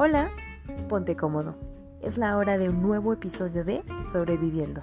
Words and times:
Hola, 0.00 0.30
ponte 0.88 1.16
cómodo. 1.16 1.56
Es 2.00 2.18
la 2.18 2.36
hora 2.36 2.56
de 2.56 2.68
un 2.68 2.80
nuevo 2.80 3.12
episodio 3.12 3.64
de 3.64 3.82
Sobreviviendo. 4.12 4.80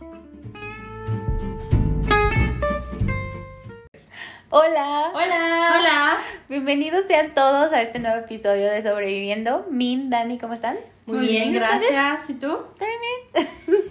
Hola. 4.49 5.11
Hola. 5.13 5.73
Hola. 5.73 6.17
Bienvenidos 6.49 7.05
sean 7.05 7.33
todos 7.33 7.71
a 7.71 7.81
este 7.81 7.99
nuevo 7.99 8.17
episodio 8.17 8.69
de 8.69 8.81
Sobreviviendo. 8.81 9.65
Min, 9.71 10.09
Dani, 10.09 10.37
¿cómo 10.37 10.53
están? 10.53 10.75
Muy, 11.05 11.19
bien, 11.25 11.53
gracias. 11.53 12.29
¿Y 12.29 12.33
tú? 12.33 12.65
También. 12.77 13.49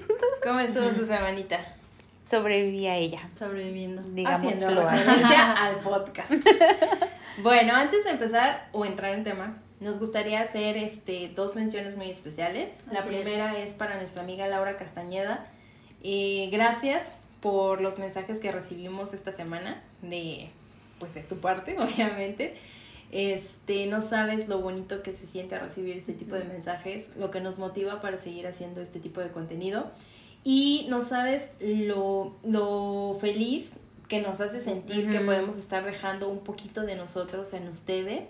¿Cómo 0.44 0.60
estuvo 0.60 0.90
su 0.90 1.06
semanita? 1.06 1.58
Sobreviví 2.24 2.86
a 2.86 2.96
ella. 2.96 3.20
Sobreviviendo. 3.34 4.02
Digámoslo 4.02 4.86
al 4.90 5.76
podcast. 5.76 6.32
bueno, 7.38 7.74
antes 7.74 8.04
de 8.04 8.10
empezar 8.10 8.68
o 8.72 8.84
entrar 8.84 9.14
en 9.14 9.24
tema, 9.24 9.63
nos 9.84 10.00
gustaría 10.00 10.40
hacer 10.40 10.76
este 10.76 11.30
dos 11.34 11.54
menciones 11.54 11.96
muy 11.96 12.10
especiales. 12.10 12.70
La 12.90 13.02
primera 13.02 13.58
es. 13.58 13.74
para 13.74 13.96
nuestra 13.96 14.22
amiga 14.22 14.48
Laura 14.48 14.76
Castañeda. 14.76 15.46
Eh, 16.02 16.48
gracias 16.50 17.02
por 17.40 17.80
los 17.80 17.98
mensajes 17.98 18.40
que 18.40 18.50
recibimos 18.50 19.14
esta 19.14 19.30
semana 19.30 19.82
de 20.02 20.48
pues 20.98 21.14
de 21.14 21.22
tu 21.22 21.36
parte, 21.36 21.76
obviamente. 21.80 22.54
Este, 23.12 23.86
no 23.86 24.02
sabes 24.02 24.48
lo 24.48 24.60
bonito 24.60 25.02
que 25.02 25.12
se 25.12 25.26
siente 25.26 25.58
recibir 25.58 25.98
este 25.98 26.14
tipo 26.14 26.34
de 26.34 26.44
mensajes, 26.44 27.10
lo 27.16 27.30
que 27.30 27.40
nos 27.40 27.58
motiva 27.58 28.00
para 28.00 28.18
seguir 28.18 28.46
haciendo 28.46 28.80
este 28.80 28.98
tipo 28.98 29.20
de 29.20 29.30
contenido. 29.30 29.90
Y 30.42 30.86
no 30.88 31.00
sabes 31.00 31.48
lo, 31.60 32.36
lo 32.42 33.16
feliz 33.20 33.72
que 34.08 34.20
nos 34.20 34.40
hace 34.40 34.60
sentir 34.60 35.10
que 35.10 35.20
podemos 35.20 35.56
estar 35.56 35.84
dejando 35.84 36.28
un 36.28 36.40
poquito 36.40 36.82
de 36.82 36.96
nosotros 36.96 37.52
en 37.54 37.68
ustedes, 37.68 38.24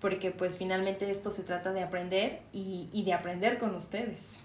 porque 0.00 0.30
pues 0.30 0.56
finalmente 0.56 1.10
esto 1.10 1.30
se 1.30 1.42
trata 1.42 1.72
de 1.72 1.82
aprender 1.82 2.40
y, 2.52 2.88
y 2.92 3.04
de 3.04 3.12
aprender 3.12 3.58
con 3.58 3.74
ustedes. 3.74 4.40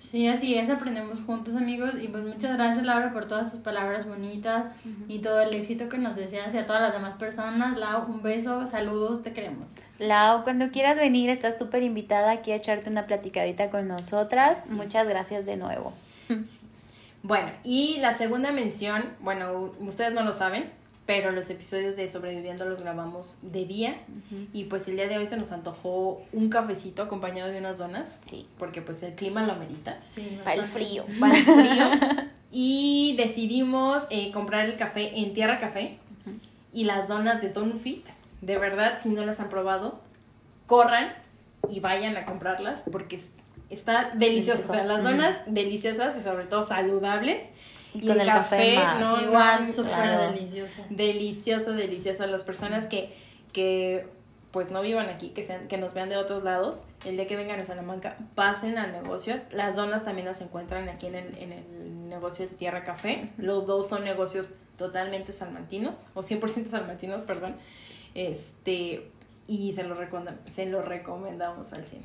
Sí, 0.00 0.26
así 0.28 0.54
es, 0.54 0.70
aprendemos 0.70 1.20
juntos 1.20 1.54
amigos 1.56 1.92
y 2.00 2.08
pues 2.08 2.24
muchas 2.24 2.56
gracias 2.56 2.86
Laura 2.86 3.12
por 3.12 3.28
todas 3.28 3.52
tus 3.52 3.60
palabras 3.60 4.06
bonitas 4.06 4.72
y 5.08 5.18
todo 5.18 5.42
el 5.42 5.52
éxito 5.52 5.90
que 5.90 5.98
nos 5.98 6.16
deseas 6.16 6.54
y 6.54 6.58
a 6.58 6.64
todas 6.64 6.80
las 6.80 6.94
demás 6.94 7.14
personas. 7.14 7.76
Lau, 7.76 8.10
un 8.10 8.22
beso, 8.22 8.66
saludos, 8.66 9.22
te 9.22 9.32
queremos. 9.34 9.66
Lau, 9.98 10.42
cuando 10.42 10.70
quieras 10.70 10.96
venir, 10.96 11.28
estás 11.28 11.58
súper 11.58 11.82
invitada 11.82 12.30
aquí 12.30 12.50
a 12.50 12.56
echarte 12.56 12.88
una 12.88 13.04
platicadita 13.04 13.68
con 13.68 13.88
nosotras. 13.88 14.64
Muchas 14.70 15.06
gracias 15.06 15.44
de 15.44 15.56
nuevo. 15.56 15.92
Bueno, 17.22 17.50
y 17.62 17.98
la 17.98 18.16
segunda 18.16 18.50
mención, 18.50 19.04
bueno, 19.20 19.72
ustedes 19.80 20.14
no 20.14 20.22
lo 20.22 20.32
saben, 20.32 20.70
pero 21.06 21.32
los 21.32 21.50
episodios 21.50 21.96
de 21.96 22.06
Sobreviviendo 22.08 22.64
los 22.66 22.80
grabamos 22.80 23.38
de 23.42 23.64
día 23.64 23.96
y 24.52 24.64
pues 24.64 24.86
el 24.86 24.96
día 24.96 25.08
de 25.08 25.18
hoy 25.18 25.26
se 25.26 25.36
nos 25.36 25.50
antojó 25.50 26.22
un 26.32 26.48
cafecito 26.50 27.02
acompañado 27.02 27.50
de 27.50 27.58
unas 27.58 27.78
donas, 27.78 28.06
Sí. 28.26 28.46
porque 28.58 28.80
pues 28.80 29.02
el 29.02 29.14
clima 29.14 29.44
lo 29.44 29.52
amerita. 29.52 30.00
Sí, 30.00 30.38
Para 30.44 30.56
el 30.56 30.64
frío. 30.64 31.04
para 31.20 31.36
el 31.36 31.44
frío. 31.44 31.84
y 32.52 33.14
decidimos 33.16 34.04
eh, 34.10 34.30
comprar 34.32 34.66
el 34.66 34.76
café 34.76 35.18
en 35.18 35.34
Tierra 35.34 35.58
Café 35.58 35.98
y 36.72 36.84
las 36.84 37.08
donas 37.08 37.40
de 37.42 37.48
Don 37.50 37.80
Fit. 37.80 38.06
De 38.40 38.56
verdad, 38.58 38.98
si 39.02 39.08
no 39.08 39.24
las 39.26 39.40
han 39.40 39.48
probado, 39.48 40.00
corran 40.66 41.12
y 41.68 41.80
vayan 41.80 42.16
a 42.16 42.24
comprarlas 42.24 42.84
porque 42.92 43.16
es- 43.16 43.30
está 43.68 44.10
delicioso. 44.14 44.70
O 44.70 44.74
sea, 44.74 44.84
las 44.84 45.02
donas 45.02 45.36
deliciosas 45.46 46.16
y 46.16 46.22
sobre 46.22 46.44
todo 46.44 46.62
saludables. 46.62 47.46
Y 47.94 48.06
con 48.06 48.20
el 48.20 48.26
café 48.26 48.76
no, 48.98 49.20
Igual, 49.20 49.66
no, 49.66 49.72
súper 49.72 49.92
claro. 49.92 50.32
delicioso. 50.32 50.84
delicioso, 50.90 51.72
delicioso. 51.72 52.26
Las 52.26 52.44
personas 52.44 52.86
que, 52.86 53.12
que 53.52 54.06
pues 54.50 54.70
no 54.70 54.82
vivan 54.82 55.08
aquí, 55.08 55.30
que, 55.30 55.44
sean, 55.44 55.68
que 55.68 55.76
nos 55.78 55.94
vean 55.94 56.08
de 56.08 56.16
otros 56.16 56.42
lados, 56.42 56.84
el 57.06 57.16
día 57.16 57.26
que 57.26 57.36
vengan 57.36 57.60
a 57.60 57.66
Salamanca, 57.66 58.16
pasen 58.34 58.78
al 58.78 58.92
negocio. 58.92 59.40
Las 59.52 59.76
donas 59.76 60.04
también 60.04 60.26
las 60.26 60.40
encuentran 60.40 60.88
aquí 60.88 61.06
en 61.06 61.14
el, 61.14 61.38
en 61.38 61.52
el 61.52 62.08
negocio 62.08 62.48
de 62.48 62.54
Tierra 62.54 62.84
Café. 62.84 63.30
Los 63.38 63.66
dos 63.66 63.88
son 63.88 64.04
negocios 64.04 64.54
totalmente 64.76 65.32
salmantinos, 65.32 66.06
o 66.14 66.20
100% 66.20 66.64
salmantinos, 66.64 67.22
perdón. 67.22 67.56
Este, 68.14 69.10
y 69.46 69.72
se 69.72 69.84
lo, 69.84 69.96
se 70.54 70.66
lo 70.66 70.82
recomendamos 70.82 71.72
al 71.72 71.84
100. 71.84 72.02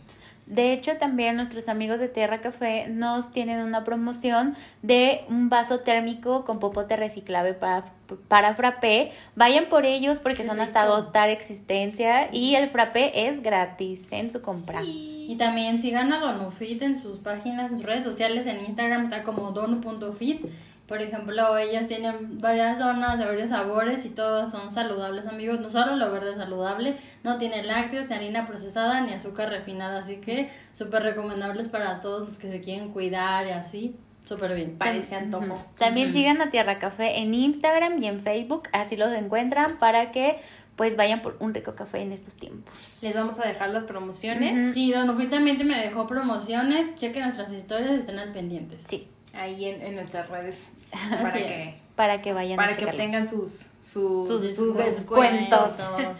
De 0.47 0.73
hecho, 0.73 0.97
también 0.97 1.35
nuestros 1.35 1.69
amigos 1.69 1.97
de 1.97 2.07
Tierra 2.07 2.39
Café 2.39 2.87
nos 2.87 3.31
tienen 3.31 3.61
una 3.61 3.83
promoción 3.83 4.55
de 4.83 5.25
un 5.27 5.49
vaso 5.49 5.79
térmico 5.79 6.45
con 6.45 6.59
popote 6.59 6.95
reciclable 6.95 7.55
para, 7.55 7.85
para 8.27 8.53
frappé. 8.53 9.11
Vayan 9.35 9.65
por 9.65 9.85
ellos 9.85 10.19
porque 10.19 10.43
Qué 10.43 10.45
son 10.45 10.59
hasta 10.59 10.83
agotar 10.83 11.29
existencia 11.29 12.29
y 12.31 12.53
el 12.53 12.69
frappé 12.69 13.27
es 13.27 13.41
gratis 13.41 14.11
en 14.11 14.31
su 14.31 14.43
compra. 14.43 14.81
Y 14.83 15.35
también 15.39 15.81
sigan 15.81 16.13
a 16.13 16.19
Donufit 16.19 16.81
en 16.83 16.99
sus 16.99 17.17
páginas, 17.17 17.71
en 17.71 17.77
sus 17.77 17.85
redes 17.85 18.03
sociales, 18.03 18.45
en 18.45 18.63
Instagram 18.65 19.05
está 19.05 19.23
como 19.23 19.51
donu.fit. 19.51 20.45
Por 20.87 21.01
ejemplo, 21.01 21.57
ellas 21.57 21.87
tienen 21.87 22.39
varias 22.39 22.77
donas 22.77 23.17
de 23.17 23.25
varios 23.25 23.49
sabores 23.49 24.05
y 24.05 24.09
todos 24.09 24.51
son 24.51 24.71
saludables, 24.71 25.25
amigos. 25.25 25.59
No 25.59 25.69
solo 25.69 25.95
lo 25.95 26.11
verde 26.11 26.31
es 26.31 26.37
saludable, 26.37 26.97
no 27.23 27.37
tiene 27.39 27.63
lácteos, 27.63 28.07
ni 28.07 28.15
harina 28.15 28.45
procesada, 28.45 29.01
ni 29.01 29.13
azúcar 29.13 29.49
refinada. 29.49 29.99
Así 29.99 30.17
que 30.17 30.51
súper 30.73 31.01
recomendables 31.01 31.69
para 31.69 31.99
todos 32.01 32.29
los 32.29 32.37
que 32.37 32.51
se 32.51 32.61
quieren 32.61 32.91
cuidar 32.91 33.47
y 33.47 33.51
así. 33.51 33.95
Súper 34.25 34.55
bien. 34.55 34.77
Parece 34.77 35.15
antojo. 35.15 35.63
También 35.77 36.11
sigan 36.11 36.41
a 36.41 36.49
Tierra 36.49 36.79
Café 36.79 37.19
en 37.19 37.33
Instagram 37.33 38.01
y 38.01 38.07
en 38.07 38.19
Facebook, 38.19 38.69
así 38.71 38.95
los 38.95 39.11
encuentran 39.11 39.77
para 39.77 40.11
que 40.11 40.37
pues 40.75 40.97
vayan 40.97 41.21
por 41.21 41.37
un 41.39 41.53
rico 41.53 41.73
café 41.73 42.01
en 42.01 42.11
estos 42.11 42.35
tiempos. 42.35 42.99
Les 43.01 43.15
vamos 43.15 43.39
a 43.39 43.47
dejar 43.47 43.69
las 43.69 43.85
promociones. 43.85 44.73
Sí, 44.73 44.91
Donufit 44.91 45.29
también 45.29 45.57
te 45.57 45.63
me 45.63 45.79
dejó 45.79 46.05
promociones. 46.05 46.95
Chequen 46.95 47.23
nuestras 47.23 47.53
historias 47.53 47.91
estén 47.91 48.19
al 48.19 48.33
pendientes. 48.33 48.81
Sí, 48.83 49.07
ahí 49.33 49.65
en, 49.65 49.81
en 49.81 49.95
nuestras 49.95 50.27
redes 50.29 50.67
Así 51.11 51.23
para 51.23 51.37
es. 51.37 51.45
que 51.45 51.85
para 51.95 52.21
que 52.21 52.33
vayan 52.33 52.59
a 52.59 52.63
para 52.63 52.73
que 52.73 52.79
checarlo. 52.79 52.99
obtengan 52.99 53.27
sus 53.27 53.67
sus, 53.81 54.27
Sus 54.27 54.55
sus 54.55 54.75
descuentos. 54.77 55.77
descuentos. 55.77 56.19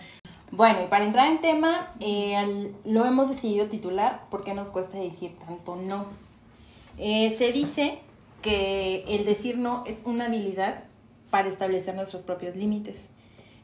Bueno, 0.52 0.84
y 0.84 0.88
para 0.88 1.04
entrar 1.06 1.30
en 1.30 1.42
tema, 1.42 1.94
eh, 2.00 2.72
lo 2.86 3.06
hemos 3.06 3.28
decidido 3.30 3.68
titular 3.68 4.24
porque 4.30 4.54
nos 4.54 4.72
cuesta 4.72 4.98
decir 4.98 5.36
tanto 5.46 5.76
no. 5.76 6.06
Eh, 6.98 7.36
se 7.38 7.52
dice 7.52 8.00
que 8.42 9.04
el 9.08 9.26
decir 9.26 9.58
no 9.58 9.84
es 9.86 10.04
una 10.06 10.26
habilidad 10.26 10.84
para 11.30 11.50
establecer 11.50 11.96
nuestros 11.96 12.22
propios 12.24 12.56
límites. 12.56 13.08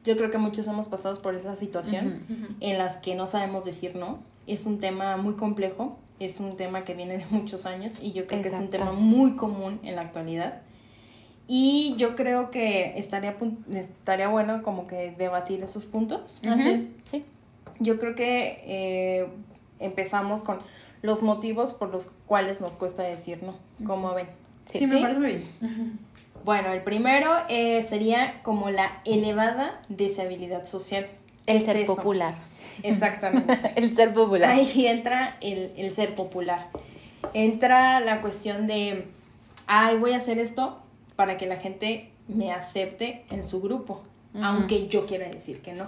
Yo 0.03 0.17
creo 0.17 0.31
que 0.31 0.37
muchos 0.39 0.67
hemos 0.67 0.87
pasado 0.87 1.21
por 1.21 1.35
esa 1.35 1.55
situación 1.55 2.25
en 2.59 2.77
las 2.79 2.97
que 2.97 3.15
no 3.15 3.27
sabemos 3.27 3.63
decir 3.63 3.95
no. 3.95 4.19
Es 4.47 4.65
un 4.65 4.79
tema 4.79 5.15
muy 5.15 5.35
complejo, 5.35 5.97
es 6.19 6.39
un 6.39 6.57
tema 6.57 6.83
que 6.83 6.95
viene 6.95 7.19
de 7.19 7.25
muchos 7.29 7.65
años 7.67 7.99
y 8.01 8.11
yo 8.11 8.25
creo 8.25 8.41
que 8.41 8.49
es 8.49 8.55
un 8.55 8.69
tema 8.69 8.91
muy 8.91 9.35
común 9.35 9.79
en 9.83 9.95
la 9.95 10.01
actualidad. 10.01 10.61
Y 11.53 11.95
yo 11.97 12.15
creo 12.15 12.49
que 12.49 12.93
estaría, 12.97 13.37
pun- 13.37 13.57
estaría 13.75 14.29
bueno 14.29 14.63
como 14.63 14.87
que 14.87 15.11
debatir 15.17 15.61
esos 15.61 15.83
puntos. 15.85 16.39
Así 16.49 16.69
es. 16.69 16.83
Sí. 17.11 17.25
Yo 17.79 17.99
creo 17.99 18.15
que 18.15 18.61
eh, 18.65 19.27
empezamos 19.79 20.45
con 20.45 20.59
los 21.01 21.23
motivos 21.23 21.73
por 21.73 21.89
los 21.89 22.05
cuales 22.25 22.61
nos 22.61 22.77
cuesta 22.77 23.03
decir 23.03 23.43
no. 23.43 23.55
¿Cómo 23.85 24.13
ven? 24.13 24.27
Sí, 24.63 24.87
me 24.87 25.01
parece 25.01 25.19
bien. 25.19 25.99
Bueno, 26.45 26.71
el 26.71 26.83
primero 26.83 27.29
eh, 27.49 27.83
sería 27.83 28.41
como 28.43 28.69
la 28.69 29.01
elevada 29.03 29.81
deshabilidad 29.89 30.63
social. 30.65 31.05
¿Qué 31.45 31.51
El 31.51 31.57
es 31.57 31.65
ser 31.65 31.75
eso? 31.75 31.97
popular. 31.97 32.33
Exactamente. 32.81 33.73
El 33.75 33.93
ser 33.93 34.13
popular. 34.13 34.51
Ahí 34.51 34.87
entra 34.87 35.35
el, 35.41 35.73
el 35.75 35.93
ser 35.93 36.15
popular. 36.15 36.69
Entra 37.33 37.99
la 37.99 38.21
cuestión 38.21 38.67
de, 38.67 39.07
ay, 39.67 39.97
voy 39.97 40.13
a 40.13 40.17
hacer 40.17 40.39
esto 40.39 40.77
para 41.21 41.37
que 41.37 41.45
la 41.45 41.57
gente 41.57 42.09
me 42.27 42.51
acepte 42.51 43.25
en 43.29 43.45
su 43.47 43.61
grupo, 43.61 44.01
Ujú. 44.33 44.43
aunque 44.43 44.87
yo 44.87 45.05
quiera 45.05 45.27
decir 45.27 45.61
que 45.61 45.71
no. 45.73 45.87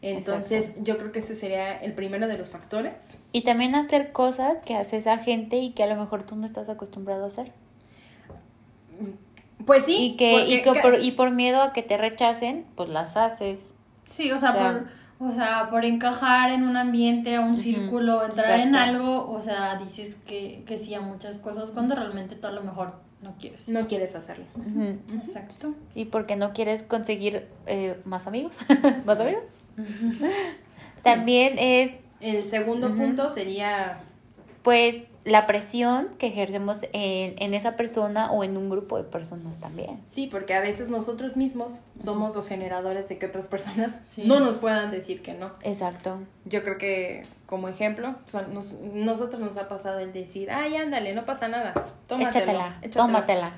Entonces, 0.00 0.74
yo 0.80 0.96
creo 0.96 1.10
que 1.10 1.18
ese 1.18 1.34
sería 1.34 1.76
el 1.76 1.92
primero 1.92 2.28
de 2.28 2.38
los 2.38 2.50
factores. 2.52 3.18
Y 3.32 3.40
también 3.40 3.74
hacer 3.74 4.12
cosas 4.12 4.62
que 4.62 4.76
hace 4.76 4.98
esa 4.98 5.18
gente 5.18 5.56
y 5.56 5.72
que 5.72 5.82
a 5.82 5.88
lo 5.88 5.96
mejor 5.96 6.22
tú 6.22 6.36
no 6.36 6.46
estás 6.46 6.68
acostumbrado 6.68 7.24
a 7.24 7.26
hacer. 7.26 7.50
Pues 9.66 9.86
sí, 9.86 9.96
y 10.12 10.16
que, 10.16 10.34
y, 10.46 10.58
porque 10.58 10.62
que 10.62 10.72
ca- 10.72 10.82
por, 10.82 11.00
y 11.00 11.10
por 11.10 11.32
miedo 11.32 11.60
a 11.62 11.72
que 11.72 11.82
te 11.82 11.96
rechacen, 11.96 12.64
pues 12.76 12.88
las 12.90 13.16
haces. 13.16 13.72
Sí, 14.08 14.30
o 14.30 14.38
sea, 14.38 14.50
O 14.50 14.52
sea, 14.52 14.86
por, 15.18 15.28
o 15.28 15.32
sea, 15.32 15.68
por 15.68 15.84
encajar 15.84 16.52
en 16.52 16.62
un 16.62 16.76
ambiente, 16.76 17.34
a 17.34 17.40
un 17.40 17.56
círculo, 17.56 18.22
entrar 18.24 18.60
en 18.60 18.68
exacto. 18.68 18.78
algo, 18.78 19.30
o 19.32 19.42
sea, 19.42 19.80
dices 19.82 20.14
que, 20.28 20.62
que 20.64 20.78
sí 20.78 20.94
a 20.94 21.00
muchas 21.00 21.38
cosas 21.38 21.70
cuando 21.70 21.96
realmente 21.96 22.36
tú 22.36 22.46
a 22.46 22.52
lo 22.52 22.62
mejor 22.62 23.07
no 23.22 23.34
quieres. 23.38 23.68
no 23.68 23.86
quieres 23.86 24.14
hacerlo. 24.14 24.44
Exacto. 25.26 25.74
Y 25.94 26.06
porque 26.06 26.36
no 26.36 26.52
quieres 26.52 26.82
conseguir 26.82 27.46
eh, 27.66 28.00
más 28.04 28.26
amigos. 28.26 28.60
¿Más 29.04 29.20
amigos? 29.20 29.44
También 31.02 31.58
es, 31.58 31.96
El 32.20 32.48
segundo 32.50 32.94
punto 32.94 33.30
sería 33.30 34.00
pues, 34.62 35.04
la 35.28 35.46
presión 35.46 36.08
que 36.18 36.26
ejercemos 36.28 36.82
en, 36.92 37.34
en 37.38 37.54
esa 37.54 37.76
persona 37.76 38.30
o 38.32 38.44
en 38.44 38.56
un 38.56 38.70
grupo 38.70 38.96
de 38.96 39.04
personas 39.04 39.58
también. 39.58 40.00
Sí, 40.10 40.28
porque 40.30 40.54
a 40.54 40.60
veces 40.60 40.88
nosotros 40.88 41.36
mismos 41.36 41.80
somos 42.02 42.34
los 42.34 42.48
generadores 42.48 43.08
de 43.08 43.18
que 43.18 43.26
otras 43.26 43.46
personas 43.48 43.92
Sí. 44.04 44.24
no 44.26 44.40
nos 44.40 44.56
puedan 44.56 44.90
decir 44.90 45.22
que 45.22 45.34
no. 45.34 45.50
Exacto. 45.62 46.18
Yo 46.44 46.62
creo 46.64 46.78
que 46.78 47.22
como 47.46 47.68
ejemplo, 47.68 48.14
son- 48.26 48.52
nos- 48.54 48.72
nosotros 48.80 49.40
nos 49.40 49.56
ha 49.56 49.68
pasado 49.68 49.98
el 50.00 50.12
decir, 50.12 50.50
ay, 50.50 50.76
ándale, 50.76 51.14
no 51.14 51.22
pasa 51.22 51.48
nada, 51.48 51.72
tómatelo, 52.06 52.30
échatela, 52.30 52.78
échatelo". 52.82 53.04
tómatela. 53.06 53.52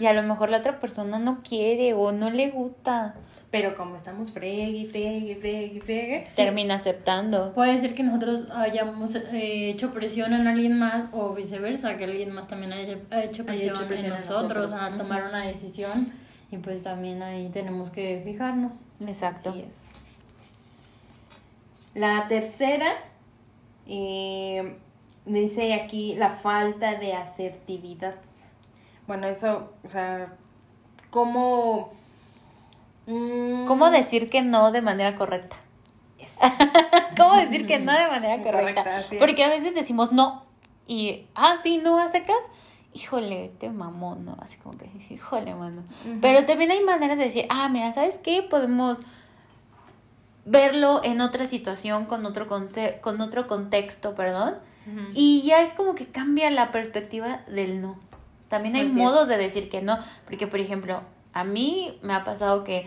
Y 0.00 0.06
a 0.06 0.12
lo 0.14 0.22
mejor 0.22 0.50
la 0.50 0.58
otra 0.58 0.78
persona 0.78 1.18
no 1.18 1.42
quiere 1.42 1.92
o 1.92 2.12
no 2.12 2.30
le 2.30 2.50
gusta. 2.50 3.14
Pero 3.50 3.74
como 3.74 3.96
estamos 3.96 4.32
friegue, 4.32 4.86
friegue, 4.86 5.36
friegue, 5.36 5.80
friegue, 5.82 6.24
Termina 6.34 6.76
aceptando. 6.76 7.52
Puede 7.52 7.78
ser 7.80 7.94
que 7.94 8.02
nosotros 8.02 8.50
hayamos 8.50 9.14
eh, 9.14 9.68
hecho 9.68 9.92
presión 9.92 10.32
en 10.32 10.46
alguien 10.46 10.78
más 10.78 11.10
o 11.12 11.34
viceversa, 11.34 11.98
que 11.98 12.04
alguien 12.04 12.32
más 12.32 12.48
también 12.48 12.72
haya 12.72 12.96
ha 13.10 13.22
hecho 13.22 13.44
presión, 13.44 13.76
hecho 13.76 13.86
presión 13.86 14.12
en 14.12 14.22
en 14.22 14.26
nosotros, 14.26 14.70
nosotros. 14.70 14.94
a 14.94 14.96
tomar 14.96 15.24
una 15.24 15.46
decisión 15.46 16.10
y 16.50 16.56
pues 16.56 16.82
también 16.82 17.22
ahí 17.22 17.50
tenemos 17.50 17.90
que 17.90 18.22
fijarnos. 18.24 18.72
Exacto. 19.06 19.50
Así 19.50 19.60
es. 19.60 19.74
La 21.94 22.26
tercera, 22.28 22.90
eh, 23.86 24.76
dice 25.26 25.74
aquí 25.74 26.14
la 26.14 26.30
falta 26.30 26.94
de 26.94 27.12
asertividad. 27.12 28.14
Bueno, 29.06 29.26
eso, 29.26 29.72
o 29.86 29.90
sea, 29.90 30.32
¿cómo... 31.10 31.90
mm, 33.06 33.66
¿Cómo 33.66 33.90
decir 33.90 34.30
que 34.30 34.42
no 34.42 34.70
de 34.72 34.82
manera 34.82 35.14
correcta? 35.16 35.56
¿Cómo 37.16 37.36
decir 37.36 37.66
que 37.66 37.78
no 37.78 37.92
de 37.92 38.08
manera 38.08 38.42
correcta? 38.42 38.82
Correcta. 38.84 39.16
Porque 39.18 39.44
a 39.44 39.48
veces 39.48 39.74
decimos 39.74 40.12
no 40.12 40.44
y, 40.86 41.26
ah, 41.34 41.56
sí, 41.62 41.78
no 41.78 41.98
a 41.98 42.08
secas. 42.08 42.36
Híjole, 42.94 43.46
este 43.46 43.70
mamón, 43.70 44.24
¿no? 44.24 44.36
Así 44.40 44.58
como 44.58 44.76
que, 44.76 44.90
híjole, 45.10 45.54
mano. 45.54 45.82
Pero 46.20 46.44
también 46.46 46.70
hay 46.70 46.82
maneras 46.82 47.18
de 47.18 47.24
decir, 47.24 47.46
ah, 47.48 47.68
mira, 47.68 47.92
¿sabes 47.92 48.18
qué? 48.18 48.42
Podemos 48.42 48.98
verlo 50.44 51.00
en 51.04 51.20
otra 51.20 51.46
situación, 51.46 52.04
con 52.06 52.26
otro, 52.26 52.48
conce- 52.48 53.00
con 53.00 53.20
otro 53.20 53.46
contexto, 53.46 54.14
perdón. 54.14 54.56
Y 55.14 55.42
ya 55.42 55.62
es 55.62 55.74
como 55.74 55.94
que 55.94 56.06
cambia 56.08 56.50
la 56.50 56.72
perspectiva 56.72 57.42
del 57.46 57.80
no. 57.80 57.96
También 58.52 58.76
hay 58.76 58.82
Así 58.82 58.90
es. 58.90 58.96
modos 58.96 59.28
de 59.28 59.38
decir 59.38 59.70
que 59.70 59.80
no. 59.80 59.96
Porque, 60.26 60.46
por 60.46 60.60
ejemplo, 60.60 61.00
a 61.32 61.42
mí 61.42 61.98
me 62.02 62.12
ha 62.12 62.22
pasado 62.22 62.64
que 62.64 62.86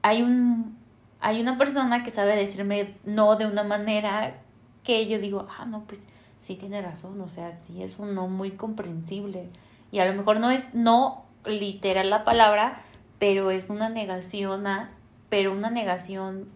hay 0.00 0.22
un 0.22 0.78
hay 1.20 1.38
una 1.38 1.58
persona 1.58 2.02
que 2.02 2.10
sabe 2.10 2.34
decirme 2.34 2.96
no 3.04 3.36
de 3.36 3.44
una 3.46 3.62
manera 3.62 4.38
que 4.82 5.06
yo 5.06 5.18
digo, 5.18 5.46
ah, 5.58 5.66
no, 5.66 5.84
pues 5.84 6.06
sí 6.40 6.54
tiene 6.54 6.80
razón, 6.80 7.20
o 7.20 7.28
sea, 7.28 7.52
sí 7.52 7.82
es 7.82 7.98
un 7.98 8.14
no 8.14 8.26
muy 8.26 8.52
comprensible. 8.52 9.50
Y 9.90 9.98
a 9.98 10.06
lo 10.06 10.14
mejor 10.14 10.40
no 10.40 10.50
es 10.50 10.72
no 10.72 11.26
literal 11.44 12.08
la 12.08 12.24
palabra, 12.24 12.80
pero 13.18 13.50
es 13.50 13.68
una 13.68 13.90
negación 13.90 14.66
a, 14.66 14.92
pero 15.28 15.52
una 15.52 15.68
negación 15.68 16.48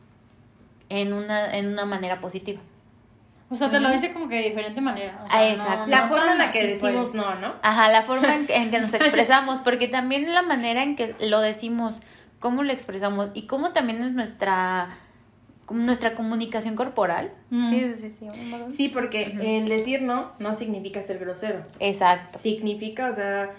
en 0.88 1.12
una, 1.12 1.58
en 1.58 1.66
una 1.68 1.84
manera 1.84 2.22
positiva. 2.22 2.62
O 3.50 3.54
sea, 3.56 3.70
te 3.70 3.78
lo 3.78 3.90
dice 3.90 4.12
como 4.12 4.28
que 4.28 4.36
de 4.36 4.42
diferente 4.48 4.80
manera. 4.80 5.20
o 5.24 5.30
sea, 5.30 5.38
Ah, 5.38 5.44
no- 5.44 5.50
exacto. 5.50 5.86
La 5.88 6.00
no 6.02 6.08
forma 6.08 6.32
en 6.32 6.38
la 6.38 6.50
que 6.50 6.66
decimos 6.66 7.06
pues. 7.06 7.14
no, 7.14 7.34
¿no? 7.36 7.54
Ajá, 7.62 7.88
la 7.90 8.02
forma 8.02 8.34
en 8.34 8.46
que, 8.46 8.56
en 8.56 8.70
que 8.70 8.80
nos 8.80 8.94
expresamos, 8.94 9.60
porque 9.60 9.86
también 9.86 10.32
la 10.32 10.42
manera 10.42 10.82
en 10.82 10.96
que 10.96 11.14
lo 11.20 11.40
decimos, 11.40 12.00
cómo 12.40 12.62
lo 12.62 12.72
expresamos 12.72 13.30
y 13.34 13.46
cómo 13.46 13.72
también 13.72 14.02
es 14.02 14.12
nuestra 14.12 14.88
nuestra 15.70 16.14
comunicación 16.14 16.74
corporal. 16.76 17.32
Mm. 17.50 17.68
Sí, 17.70 17.92
sí, 17.94 18.10
sí. 18.10 18.28
sí. 18.32 18.64
Sí, 18.74 18.88
porque 18.90 19.34
el 19.40 19.66
decir 19.66 20.02
no 20.02 20.32
no 20.38 20.54
significa 20.54 21.02
ser 21.02 21.18
grosero. 21.18 21.62
Exacto. 21.80 22.38
Significa, 22.38 23.08
o 23.08 23.12
sea, 23.14 23.50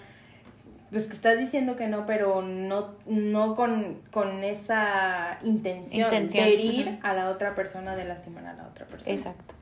pues 0.90 1.06
que 1.06 1.14
estás 1.14 1.38
diciendo 1.38 1.74
que 1.76 1.88
no, 1.88 2.06
pero 2.06 2.42
no, 2.42 2.94
no 3.06 3.54
con, 3.54 3.98
con 4.12 4.44
esa 4.44 5.38
intención, 5.42 6.04
Intención, 6.06 6.44
de 6.44 6.52
herir 6.52 6.98
a 7.02 7.12
la 7.14 7.28
otra 7.30 7.54
persona, 7.54 7.96
de 7.96 8.04
lastimar 8.04 8.46
a 8.46 8.54
la 8.54 8.66
otra 8.66 8.86
persona. 8.86 9.14
Exacto. 9.14 9.54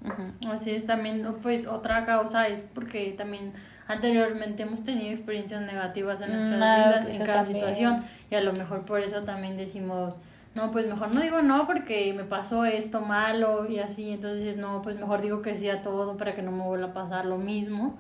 Así 0.51 0.71
es, 0.73 0.85
también, 0.87 1.27
pues 1.43 1.67
otra 1.67 2.05
causa 2.05 2.49
es 2.49 2.63
porque 2.75 3.15
también 3.17 3.53
anteriormente 3.87 4.63
hemos 4.63 4.85
tenido 4.85 5.11
experiencias 5.11 5.63
negativas 5.63 6.21
en 6.21 6.33
nuestras 6.33 6.59
Mm, 6.59 6.63
ah, 6.63 6.77
vidas, 6.89 7.05
ok, 7.07 7.11
en 7.13 7.19
cada 7.27 7.41
también. 7.43 7.57
situación, 7.57 8.05
y 8.31 8.35
a 8.35 8.41
lo 8.41 8.53
mejor 8.53 8.85
por 8.85 9.01
eso 9.01 9.23
también 9.23 9.57
decimos, 9.57 10.17
no, 10.55 10.71
pues 10.71 10.87
mejor 10.87 11.13
no 11.15 11.21
digo 11.21 11.43
no 11.43 11.67
porque 11.67 12.13
me 12.15 12.25
pasó 12.25 12.65
esto 12.65 13.01
malo 13.01 13.67
y 13.69 13.79
así, 13.81 14.11
entonces 14.13 14.57
no, 14.57 14.83
pues 14.83 14.99
mejor 14.99 15.21
digo 15.21 15.43
que 15.43 15.57
sí 15.57 15.69
a 15.69 15.83
todo 15.83 16.17
para 16.17 16.35
que 16.35 16.43
no 16.43 16.51
me 16.53 16.63
vuelva 16.65 16.89
a 16.89 16.93
pasar 16.95 17.27
lo 17.27 17.39
mismo. 17.39 17.99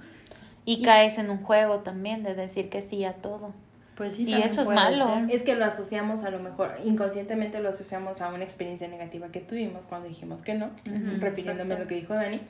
Y 0.64 0.82
caes 0.82 1.18
en 1.18 1.30
un 1.30 1.42
juego 1.42 1.80
también 1.80 2.22
de 2.22 2.34
decir 2.34 2.70
que 2.70 2.80
sí 2.82 3.04
a 3.04 3.14
todo. 3.14 3.52
Pues 3.96 4.14
sí, 4.14 4.24
Y 4.26 4.34
eso 4.42 4.62
es 4.62 4.70
malo. 4.70 5.06
ser. 5.06 5.30
Es 5.30 5.42
que 5.44 5.54
lo 5.54 5.64
asociamos 5.64 6.24
a 6.24 6.30
lo 6.30 6.40
mejor, 6.40 6.74
inconscientemente 6.84 7.60
lo 7.60 7.68
asociamos 7.68 8.20
a 8.22 8.28
una 8.28 8.42
experiencia 8.42 8.88
negativa 8.88 9.28
que 9.28 9.40
tuvimos 9.40 9.86
cuando 9.86 10.08
dijimos 10.08 10.42
que 10.42 10.54
no, 10.54 10.66
Ujú, 10.66 11.20
refiriéndome 11.20 11.74
a 11.74 11.76
exacto. 11.76 11.78
lo 11.78 11.86
que 11.86 11.94
dijo 11.96 12.14
Dani, 12.14 12.40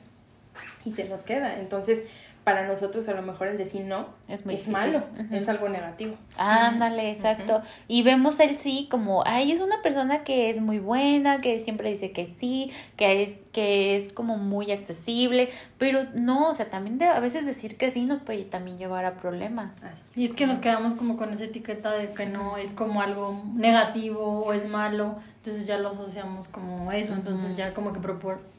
y 0.85 0.91
se 0.91 1.05
nos 1.07 1.23
queda. 1.23 1.59
Entonces, 1.59 2.03
para 2.45 2.65
nosotros 2.67 3.09
a 3.09 3.13
lo 3.15 3.23
mejor 3.23 3.47
el 3.47 3.57
decir 3.57 3.85
no 3.85 4.05
Es 4.27 4.45
muy 4.45 4.53
es 4.53 4.67
malo, 4.69 5.03
es 5.31 5.49
algo 5.49 5.67
negativo. 5.67 6.15
Ándale, 6.37 7.09
exacto. 7.11 7.63
Y 7.87 8.03
vemos 8.03 8.39
el 8.39 8.57
sí 8.57 8.87
como, 8.89 9.23
ay, 9.25 9.51
es 9.51 9.61
una 9.61 9.81
persona 9.81 10.23
que 10.23 10.51
es 10.51 10.61
muy 10.61 10.77
buena, 10.77 11.41
que 11.41 11.59
siempre 11.59 11.89
dice 11.89 12.11
que 12.11 12.29
sí, 12.29 12.71
que 12.97 13.23
es, 13.23 13.39
que 13.51 13.95
es 13.95 14.13
como 14.13 14.37
muy 14.37 14.71
accesible, 14.71 15.49
pero 15.79 16.05
no, 16.13 16.49
o 16.49 16.53
sea, 16.53 16.69
también 16.69 16.99
de- 16.99 17.05
a 17.07 17.19
veces 17.19 17.47
decir 17.47 17.77
que 17.77 17.89
sí 17.89 18.05
nos 18.05 18.21
puede 18.21 18.43
también 18.45 18.77
llevar 18.77 19.05
a 19.05 19.15
problemas. 19.15 19.83
Así. 19.83 20.03
Y 20.15 20.25
es 20.25 20.33
que 20.33 20.45
nos 20.45 20.59
quedamos 20.59 20.93
como 20.93 21.17
con 21.17 21.33
esa 21.33 21.45
etiqueta 21.45 21.91
de 21.93 22.09
que 22.13 22.27
no 22.27 22.57
es 22.57 22.73
como 22.73 23.01
algo 23.01 23.41
negativo 23.55 24.43
o 24.45 24.53
es 24.53 24.69
malo, 24.69 25.15
entonces 25.37 25.65
ya 25.65 25.79
lo 25.79 25.89
asociamos 25.89 26.47
como 26.47 26.91
eso, 26.91 27.13
entonces 27.15 27.57
ya 27.57 27.73
como 27.73 27.91
que 27.91 27.99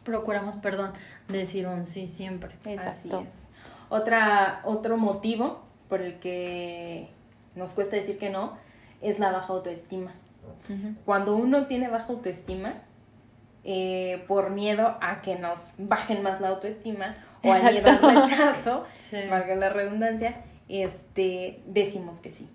procuramos, 0.03 0.57
perdón, 0.57 0.91
decir 1.29 1.69
un 1.69 1.87
sí 1.87 2.09
siempre. 2.09 2.55
Exacto. 2.65 3.19
Así 3.21 3.27
es. 3.29 3.47
Otra, 3.89 4.61
otro 4.65 4.97
motivo 4.97 5.63
por 5.89 6.01
el 6.03 6.19
que 6.19 7.09
nos 7.55 7.73
cuesta 7.75 7.97
decir 7.97 8.19
que 8.19 8.31
no 8.31 8.57
es 9.01 9.19
la 9.19 9.33
baja 9.33 9.53
autoestima. 9.53 10.13
Cuando 11.05 11.37
uno 11.37 11.67
tiene 11.67 11.89
baja 11.89 12.13
autoestima, 12.13 12.75
eh, 13.65 14.25
por 14.29 14.51
miedo 14.51 14.97
a 15.01 15.21
que 15.21 15.37
nos 15.37 15.75
bajen 15.77 16.23
más 16.23 16.41
la 16.41 16.49
autoestima 16.51 17.15
o 17.43 17.53
al 17.53 17.73
miedo 17.73 17.91
al 17.91 18.01
rechazo, 18.23 18.85
Sí. 18.95 19.17
valga 19.29 19.55
la 19.57 19.69
redundancia, 19.71 20.37
este, 20.69 21.63
decimos 21.67 22.21
que 22.21 22.33
sí. 22.33 22.49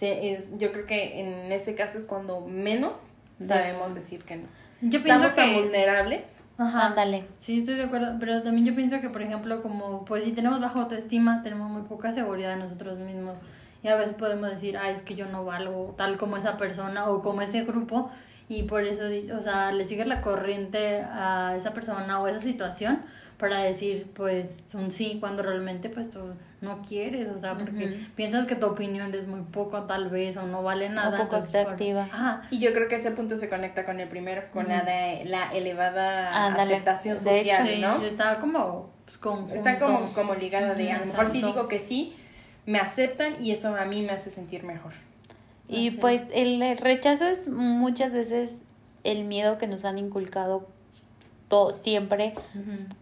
Es, 0.00 0.56
yo 0.58 0.72
creo 0.72 0.86
que 0.86 1.20
en 1.20 1.52
ese 1.52 1.74
caso 1.74 1.96
es 1.98 2.04
cuando 2.04 2.40
menos 2.40 3.12
sabemos 3.40 3.94
decir 3.94 4.24
que 4.24 4.36
no. 4.36 4.48
Yo 4.82 5.02
pienso 5.02 5.24
Estamos 5.26 5.34
tan 5.34 5.50
que... 5.50 5.60
vulnerables. 5.62 6.40
Ajá. 6.56 6.86
Ándale. 6.86 7.26
Sí, 7.38 7.58
estoy 7.58 7.74
de 7.74 7.84
acuerdo, 7.84 8.16
pero 8.20 8.42
también 8.42 8.64
yo 8.66 8.74
pienso 8.74 9.00
que, 9.00 9.08
por 9.10 9.22
ejemplo, 9.22 9.60
como, 9.62 10.04
pues 10.04 10.22
si 10.24 10.32
tenemos 10.32 10.60
baja 10.60 10.80
autoestima, 10.80 11.42
tenemos 11.42 11.70
muy 11.70 11.82
poca 11.82 12.12
seguridad 12.12 12.52
en 12.52 12.60
nosotros 12.60 12.98
mismos. 12.98 13.36
Y 13.82 13.88
a 13.88 13.96
veces 13.96 14.14
podemos 14.14 14.50
decir, 14.50 14.78
ay, 14.78 14.92
es 14.92 15.02
que 15.02 15.14
yo 15.16 15.26
no 15.26 15.44
valgo 15.44 15.94
tal 15.98 16.16
como 16.16 16.36
esa 16.36 16.56
persona 16.56 17.08
o 17.10 17.20
como 17.22 17.42
ese 17.42 17.64
grupo. 17.64 18.10
Y 18.48 18.64
por 18.64 18.84
eso, 18.84 19.04
o 19.36 19.40
sea, 19.40 19.72
le 19.72 19.84
sigues 19.84 20.06
la 20.06 20.20
corriente 20.20 21.02
a 21.02 21.54
esa 21.56 21.72
persona 21.74 22.20
o 22.20 22.28
esa 22.28 22.38
situación 22.40 23.00
para 23.44 23.58
decir, 23.62 24.10
pues, 24.14 24.62
un 24.72 24.90
sí, 24.90 25.18
cuando 25.20 25.42
realmente, 25.42 25.90
pues, 25.90 26.10
tú 26.10 26.18
no 26.62 26.80
quieres, 26.80 27.28
o 27.28 27.36
sea, 27.36 27.58
porque 27.58 27.84
Ujú. 27.84 27.94
piensas 28.16 28.46
que 28.46 28.54
tu 28.54 28.64
opinión 28.64 29.14
es 29.14 29.26
muy 29.26 29.42
poco, 29.42 29.82
tal 29.82 30.08
vez, 30.08 30.38
o 30.38 30.46
no 30.46 30.62
vale 30.62 30.88
nada. 30.88 31.10
poco 31.18 31.36
entonces, 31.36 31.50
por- 31.50 31.60
atractiva. 31.60 32.02
Ajá. 32.10 32.42
Y 32.50 32.58
yo 32.58 32.72
creo 32.72 32.88
que 32.88 32.94
ese 32.96 33.10
punto 33.10 33.36
se 33.36 33.50
conecta 33.50 33.84
con 33.84 34.00
el 34.00 34.08
primero, 34.08 34.44
con 34.50 34.66
la 34.68 34.80
de 34.82 35.24
la 35.26 35.50
elevada 35.50 36.54
aceptación 36.54 37.16
De 37.16 37.20
social, 37.20 37.68
Sí, 37.68 37.80
¿no? 37.82 38.02
está 38.02 38.38
como 38.38 38.88
pues, 39.04 39.18
conjunto. 39.18 39.54
Está 39.54 39.78
como, 39.78 40.10
como 40.14 40.34
ligada 40.34 40.74
de, 40.74 40.90
a 40.92 41.00
lo 41.00 41.04
mejor 41.06 41.26
sí 41.28 41.40
Exacto. 41.40 41.54
digo 41.58 41.68
que 41.68 41.80
sí, 41.80 42.16
me 42.64 42.78
aceptan 42.78 43.44
y 43.44 43.50
eso 43.52 43.76
a 43.76 43.84
mí 43.84 44.00
me 44.00 44.12
hace 44.12 44.30
sentir 44.30 44.62
mejor. 44.64 44.92
Y 45.68 45.88
Así 45.88 45.98
pues 45.98 46.28
el 46.32 46.78
rechazo 46.78 47.26
es 47.26 47.46
muchas 47.48 48.14
veces 48.14 48.62
el 49.02 49.24
miedo 49.24 49.58
que 49.58 49.66
nos 49.66 49.84
han 49.84 49.98
inculcado 49.98 50.66
siempre 51.72 52.34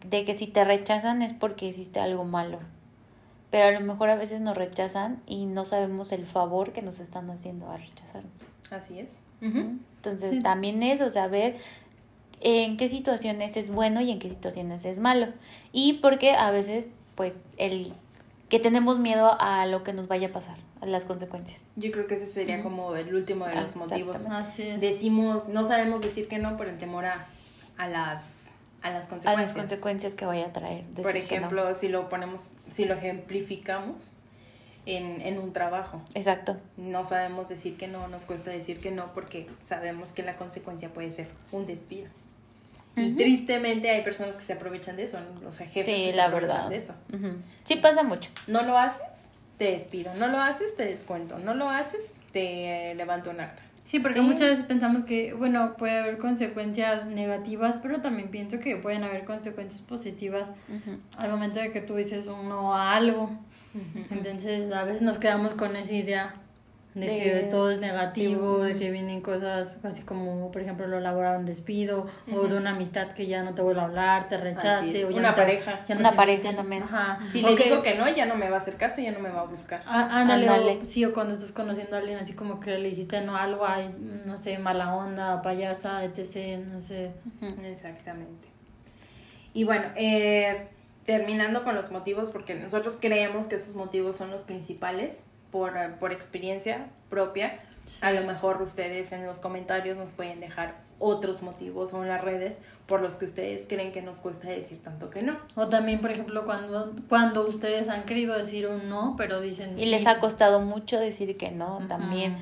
de 0.08 0.24
que 0.24 0.36
si 0.36 0.46
te 0.46 0.64
rechazan 0.64 1.22
es 1.22 1.32
porque 1.32 1.66
hiciste 1.66 2.00
algo 2.00 2.24
malo. 2.24 2.58
Pero 3.50 3.66
a 3.66 3.70
lo 3.70 3.80
mejor 3.86 4.08
a 4.08 4.16
veces 4.16 4.40
nos 4.40 4.56
rechazan 4.56 5.20
y 5.26 5.44
no 5.46 5.64
sabemos 5.66 6.10
el 6.12 6.24
favor 6.26 6.72
que 6.72 6.80
nos 6.82 7.00
están 7.00 7.30
haciendo 7.30 7.70
a 7.70 7.76
rechazarnos. 7.76 8.46
Así 8.70 8.98
es. 8.98 9.16
Entonces 9.42 10.36
Sí. 10.36 10.40
también 10.42 10.82
eso, 10.82 11.10
saber 11.10 11.56
en 12.40 12.76
qué 12.76 12.88
situaciones 12.88 13.56
es 13.56 13.70
bueno 13.70 14.00
y 14.00 14.10
en 14.10 14.18
qué 14.18 14.28
situaciones 14.28 14.84
es 14.84 14.98
malo. 15.00 15.26
Y 15.72 15.94
porque 15.94 16.32
a 16.32 16.50
veces, 16.50 16.88
pues, 17.14 17.42
el 17.58 17.92
que 18.48 18.58
tenemos 18.58 18.98
miedo 18.98 19.36
a 19.40 19.66
lo 19.66 19.82
que 19.82 19.92
nos 19.92 20.08
vaya 20.08 20.28
a 20.28 20.32
pasar, 20.32 20.56
a 20.80 20.86
las 20.86 21.04
consecuencias. 21.04 21.64
Yo 21.76 21.90
creo 21.90 22.06
que 22.06 22.14
ese 22.14 22.26
sería 22.26 22.62
como 22.62 22.94
el 22.96 23.14
último 23.14 23.46
de 23.46 23.54
los 23.54 23.76
motivos. 23.76 24.16
exactamente. 24.16 24.50
Así 24.50 24.62
es. 24.62 24.80
Decimos, 24.80 25.48
no 25.48 25.64
sabemos 25.64 26.00
decir 26.00 26.28
que 26.28 26.38
no 26.38 26.56
por 26.56 26.68
el 26.68 26.78
temor 26.78 27.04
a, 27.06 27.26
a 27.76 27.88
las 27.88 28.48
a 28.82 28.90
las 28.90 29.06
a 29.06 29.10
consecuencias. 29.10 29.48
las 29.48 29.52
consecuencias 29.56 30.14
que 30.14 30.24
vaya 30.26 30.46
a 30.46 30.52
traer. 30.52 30.84
Por 30.86 31.04
no. 31.04 31.10
ejemplo, 31.20 31.74
si 31.76 31.88
lo 31.88 32.08
ponemos, 32.08 32.50
si 32.70 32.84
lo 32.84 32.94
ejemplificamos 32.94 34.16
en, 34.86 35.20
en 35.20 35.38
un 35.38 35.52
trabajo. 35.52 36.02
Exacto. 36.14 36.56
No 36.76 37.04
sabemos 37.04 37.48
decir 37.48 37.76
que 37.76 37.86
no, 37.86 38.08
nos 38.08 38.26
cuesta 38.26 38.50
decir 38.50 38.80
que 38.80 38.90
no 38.90 39.12
porque 39.12 39.48
sabemos 39.64 40.12
que 40.12 40.24
la 40.24 40.36
consecuencia 40.36 40.92
puede 40.92 41.12
ser 41.12 41.28
un 41.52 41.66
despido. 41.66 42.08
Y 42.96 43.12
tristemente 43.14 43.88
hay 43.90 44.02
personas 44.02 44.34
que 44.36 44.42
se 44.42 44.52
aprovechan 44.52 44.96
de 44.96 45.04
eso, 45.04 45.18
¿no? 45.20 45.48
o 45.48 45.52
sea, 45.54 45.66
jefes 45.66 45.86
Sí, 45.86 45.92
que 46.06 46.10
se 46.10 46.16
la 46.16 46.24
aprovechan 46.26 46.68
verdad. 46.68 46.68
de 46.70 46.76
eso. 46.76 46.94
Ujú. 47.14 47.36
Sí 47.64 47.76
pasa 47.76 48.02
mucho. 48.02 48.28
No 48.48 48.62
lo 48.62 48.76
haces, 48.76 49.28
te 49.56 49.70
despido. 49.70 50.12
No 50.16 50.26
lo 50.26 50.38
haces, 50.40 50.76
te 50.76 50.84
descuento. 50.84 51.38
No 51.38 51.54
lo 51.54 51.70
haces, 51.70 52.12
te 52.32 52.94
levanto 52.96 53.30
un 53.30 53.40
acta. 53.40 53.62
Sí, 53.84 53.98
porque 53.98 54.20
Sí. 54.20 54.24
muchas 54.24 54.48
veces 54.50 54.64
pensamos 54.64 55.02
que, 55.02 55.34
bueno, 55.34 55.74
puede 55.76 55.98
haber 55.98 56.18
consecuencias 56.18 57.06
negativas, 57.06 57.76
pero 57.82 58.00
también 58.00 58.28
pienso 58.28 58.60
que 58.60 58.76
pueden 58.76 59.02
haber 59.02 59.24
consecuencias 59.24 59.80
positivas 59.82 60.48
al 61.18 61.30
momento 61.30 61.58
de 61.60 61.72
que 61.72 61.80
tú 61.80 61.96
dices 61.96 62.28
un 62.28 62.48
no 62.48 62.74
a 62.74 62.94
algo. 62.94 63.30
Entonces, 64.10 64.70
a 64.72 64.84
veces 64.84 65.02
nos 65.02 65.18
quedamos 65.18 65.52
con 65.54 65.74
esa 65.76 65.94
idea 65.94 66.32
de, 66.94 67.06
De- 67.06 67.16
que 67.22 67.30
todo 67.50 67.70
es 67.70 67.80
negativo, 67.80 68.58
de 68.62 68.76
que 68.76 68.90
vienen 68.90 69.22
cosas 69.22 69.78
así 69.82 70.02
como, 70.02 70.52
por 70.52 70.60
ejemplo, 70.60 70.86
lo 70.86 71.00
laboraron 71.00 71.46
despido, 71.46 72.06
o 72.34 72.46
de 72.46 72.54
una 72.56 72.70
amistad 72.72 73.08
que 73.12 73.26
ya 73.26 73.42
no 73.42 73.54
te 73.54 73.62
vuelve 73.62 73.80
a 73.80 73.84
hablar, 73.84 74.28
te 74.28 74.36
rechace, 74.36 75.04
o 75.06 75.10
ya 75.10 75.16
Una 75.16 75.28
no 75.30 75.34
te- 75.34 75.40
pareja. 75.40 75.80
ya 75.88 75.94
no 75.94 76.00
Una 76.00 76.10
te 76.10 76.16
pareja 76.16 76.54
también. 76.54 76.82
Ajá. 76.82 77.18
Si 77.30 77.40
le 77.40 77.56
digo 77.56 77.82
que 77.82 77.94
no, 77.94 78.06
ya 78.14 78.26
no 78.26 78.34
me 78.36 78.50
va 78.50 78.56
a 78.56 78.58
hacer 78.60 78.76
caso, 78.76 79.00
ya 79.00 79.10
no 79.12 79.20
me 79.20 79.30
va 79.30 79.40
a 79.40 79.44
buscar. 79.44 79.80
Ah, 79.86 80.08
ándale, 80.20 80.46
Ándale. 80.48 80.80
o 80.82 80.84
sí, 80.84 81.04
o 81.06 81.14
cuando 81.14 81.32
estás 81.32 81.52
conociendo 81.52 81.96
a 81.96 82.00
alguien 82.00 82.18
así 82.18 82.34
como 82.34 82.60
que 82.60 82.76
le 82.78 82.90
dijiste 82.90 83.20
no 83.22 83.36
algo, 83.36 83.66
hay, 83.66 83.88
no 84.26 84.36
sé, 84.36 84.58
mala 84.58 84.94
onda, 84.94 85.40
payasa, 85.40 86.04
etc., 86.04 86.58
no 86.70 86.80
sé. 86.80 87.10
Exactamente. 87.64 88.48
Y 89.54 89.64
bueno, 89.64 89.84
eh, 89.96 90.68
terminando 91.04 91.64
con 91.64 91.74
los 91.74 91.90
motivos, 91.90 92.30
porque 92.30 92.54
nosotros 92.54 92.96
creemos 93.00 93.46
que 93.48 93.56
esos 93.56 93.74
motivos 93.76 94.16
son 94.16 94.30
los 94.30 94.42
principales 94.42 95.18
por, 95.52 95.74
por 96.00 96.12
experiencia 96.12 96.88
propia. 97.08 97.60
A 98.00 98.10
lo 98.10 98.22
mejor 98.22 98.60
ustedes 98.62 99.12
en 99.12 99.26
los 99.26 99.38
comentarios 99.38 99.98
nos 99.98 100.12
pueden 100.12 100.40
dejar 100.40 100.74
otros 100.98 101.42
motivos 101.42 101.92
o 101.92 102.02
en 102.02 102.08
las 102.08 102.20
redes 102.20 102.58
por 102.86 103.00
los 103.00 103.16
que 103.16 103.24
ustedes 103.24 103.66
creen 103.68 103.92
que 103.92 104.02
nos 104.02 104.18
cuesta 104.18 104.48
decir 104.48 104.80
tanto 104.82 105.10
que 105.10 105.20
no. 105.20 105.36
O 105.56 105.68
también, 105.68 106.00
por 106.00 106.10
ejemplo, 106.10 106.44
cuando, 106.44 106.94
cuando 107.08 107.46
ustedes 107.46 107.88
han 107.88 108.04
querido 108.04 108.36
decir 108.38 108.68
un 108.68 108.88
no, 108.88 109.14
pero 109.16 109.40
dicen 109.40 109.74
Y 109.76 109.84
sí. 109.84 109.90
les 109.90 110.06
ha 110.06 110.20
costado 110.20 110.60
mucho 110.60 110.98
decir 110.98 111.36
que 111.36 111.50
no 111.50 111.80
también. 111.88 112.36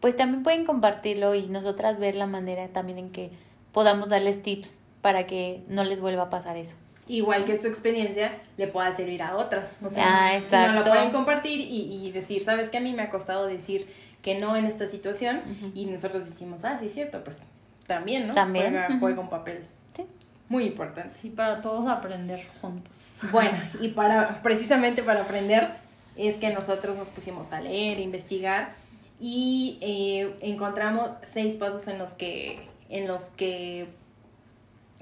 Pues 0.00 0.16
también 0.16 0.42
pueden 0.42 0.64
compartirlo 0.64 1.34
y 1.34 1.46
nosotras 1.48 2.00
ver 2.00 2.14
la 2.14 2.26
manera 2.26 2.68
también 2.68 2.98
en 2.98 3.10
que 3.10 3.30
podamos 3.72 4.08
darles 4.08 4.42
tips 4.42 4.76
para 5.02 5.26
que 5.26 5.62
no 5.68 5.84
les 5.84 6.00
vuelva 6.00 6.24
a 6.24 6.30
pasar 6.30 6.56
eso. 6.56 6.76
Igual 7.08 7.44
que 7.44 7.56
su 7.56 7.66
experiencia 7.68 8.38
le 8.56 8.66
pueda 8.68 8.92
servir 8.92 9.22
a 9.22 9.36
otras. 9.36 9.70
O 9.82 9.88
sea, 9.90 10.04
Ah, 10.06 10.68
no 10.68 10.80
lo 10.80 10.84
pueden 10.84 11.10
compartir 11.10 11.58
y, 11.60 12.06
y 12.06 12.12
decir, 12.12 12.44
¿sabes 12.44 12.68
que 12.70 12.78
A 12.78 12.80
mí 12.80 12.92
me 12.92 13.02
ha 13.02 13.10
costado 13.10 13.46
decir 13.46 13.86
que 14.22 14.38
no 14.38 14.56
en 14.56 14.66
esta 14.66 14.86
situación 14.88 15.40
y 15.74 15.86
nosotros 15.86 16.26
decimos, 16.28 16.64
ah, 16.64 16.76
sí 16.80 16.86
es 16.86 16.94
cierto, 16.94 17.22
pues 17.24 17.38
también, 17.86 18.26
¿no? 18.28 18.34
También, 18.34 18.76
juega 19.00 19.20
un 19.20 19.30
papel 19.30 19.64
Sí. 19.96 20.04
muy 20.48 20.64
importante. 20.64 21.14
Sí, 21.14 21.30
para 21.30 21.60
todos 21.62 21.86
aprender 21.86 22.44
juntos. 22.60 22.92
Bueno, 23.32 23.58
y 23.80 23.88
para 23.88 24.42
precisamente 24.42 25.02
para 25.02 25.22
aprender 25.22 25.70
es 26.16 26.36
que 26.36 26.50
nosotros 26.52 26.96
nos 26.96 27.08
pusimos 27.08 27.52
a 27.52 27.60
leer, 27.60 27.98
investigar 28.00 28.70
y 29.20 29.78
eh, 29.80 30.36
encontramos 30.42 31.12
seis 31.24 31.56
pasos 31.56 31.88
en 31.88 31.98
los 31.98 32.12
que 32.12 32.60
en 32.90 33.06
los 33.08 33.30
que 33.30 33.88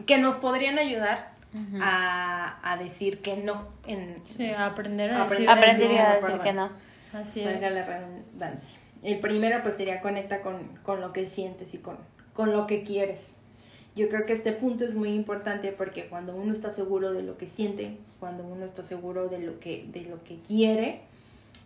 que 0.07 0.19
nos 0.19 0.37
podrían 0.37 0.79
ayudar 0.79 1.31
Ujú. 1.57 1.79
a, 1.81 2.59
a 2.73 2.77
decir 2.77 3.21
que 3.23 3.37
no 3.37 3.69
en 3.87 4.23
Sí, 4.37 4.51
aprender 4.53 5.11
a 5.11 5.25
Aprender 5.25 5.29
decir. 5.29 5.49
a 5.49 5.53
Aprender 5.55 5.89
sí, 5.91 5.97
a 5.99 6.17
decir 6.17 6.39
que 6.43 6.53
no. 6.53 6.71
Así 7.13 7.41
es. 7.41 7.61
la 7.61 7.85
redundancia. 7.85 8.79
El 9.03 9.21
primero 9.21 9.63
pues 9.63 9.77
sería 9.77 10.01
conecta 10.01 10.43
con, 10.43 10.77
con 10.83 11.01
lo 11.01 11.13
que 11.13 11.27
sientes 11.27 11.73
y 11.75 11.79
con, 11.79 11.97
con 12.35 12.53
lo 12.53 12.67
que 12.67 12.83
quieres. 12.83 13.33
Yo 13.95 14.09
creo 14.11 14.27
que 14.27 14.33
este 14.35 14.53
punto 14.53 14.85
es 14.85 14.95
muy 14.95 15.09
importante 15.11 15.73
porque 15.73 16.07
cuando 16.09 16.35
uno 16.37 16.53
está 16.53 16.73
seguro 16.73 17.13
de 17.13 17.23
lo 17.23 17.39
que 17.39 17.47
siente, 17.47 17.97
cuando 18.21 18.45
uno 18.47 18.65
está 18.67 18.83
seguro 18.83 19.29
de 19.29 19.39
lo 19.39 19.59
que, 19.61 19.87
de 19.91 20.03
lo 20.03 20.23
que 20.25 20.37
quiere, 20.41 21.01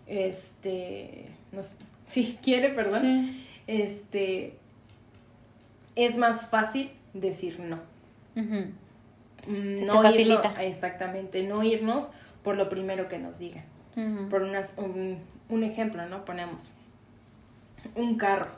este, 0.07 1.27
no 1.53 1.63
sé, 1.63 1.77
sí, 2.07 2.39
quiere, 2.43 2.69
perdón, 2.71 3.01
Sí. 3.03 3.47
este, 3.67 4.55
es 5.97 6.17
más 6.17 6.49
fácil 6.49 6.91
decir 7.15 7.59
no. 7.61 7.81
Ujú. 8.37 8.55
Mm, 8.55 8.73
Se 9.45 9.51
te 9.81 9.85
no 9.85 10.03
facilita. 10.03 10.55
irnos- 10.55 10.61
exactamente, 10.61 11.43
no 11.43 11.63
irnos 11.63 12.09
por 12.43 12.57
lo 12.57 12.69
primero 12.69 13.09
que 13.09 13.19
nos 13.19 13.39
digan. 13.39 13.65
Por 14.31 14.43
unas, 14.43 14.75
un, 14.79 15.19
un 15.51 15.65
ejemplo, 15.65 16.07
¿no? 16.09 16.25
Ponemos 16.25 16.71
un 17.97 18.17
carro. 18.17 18.51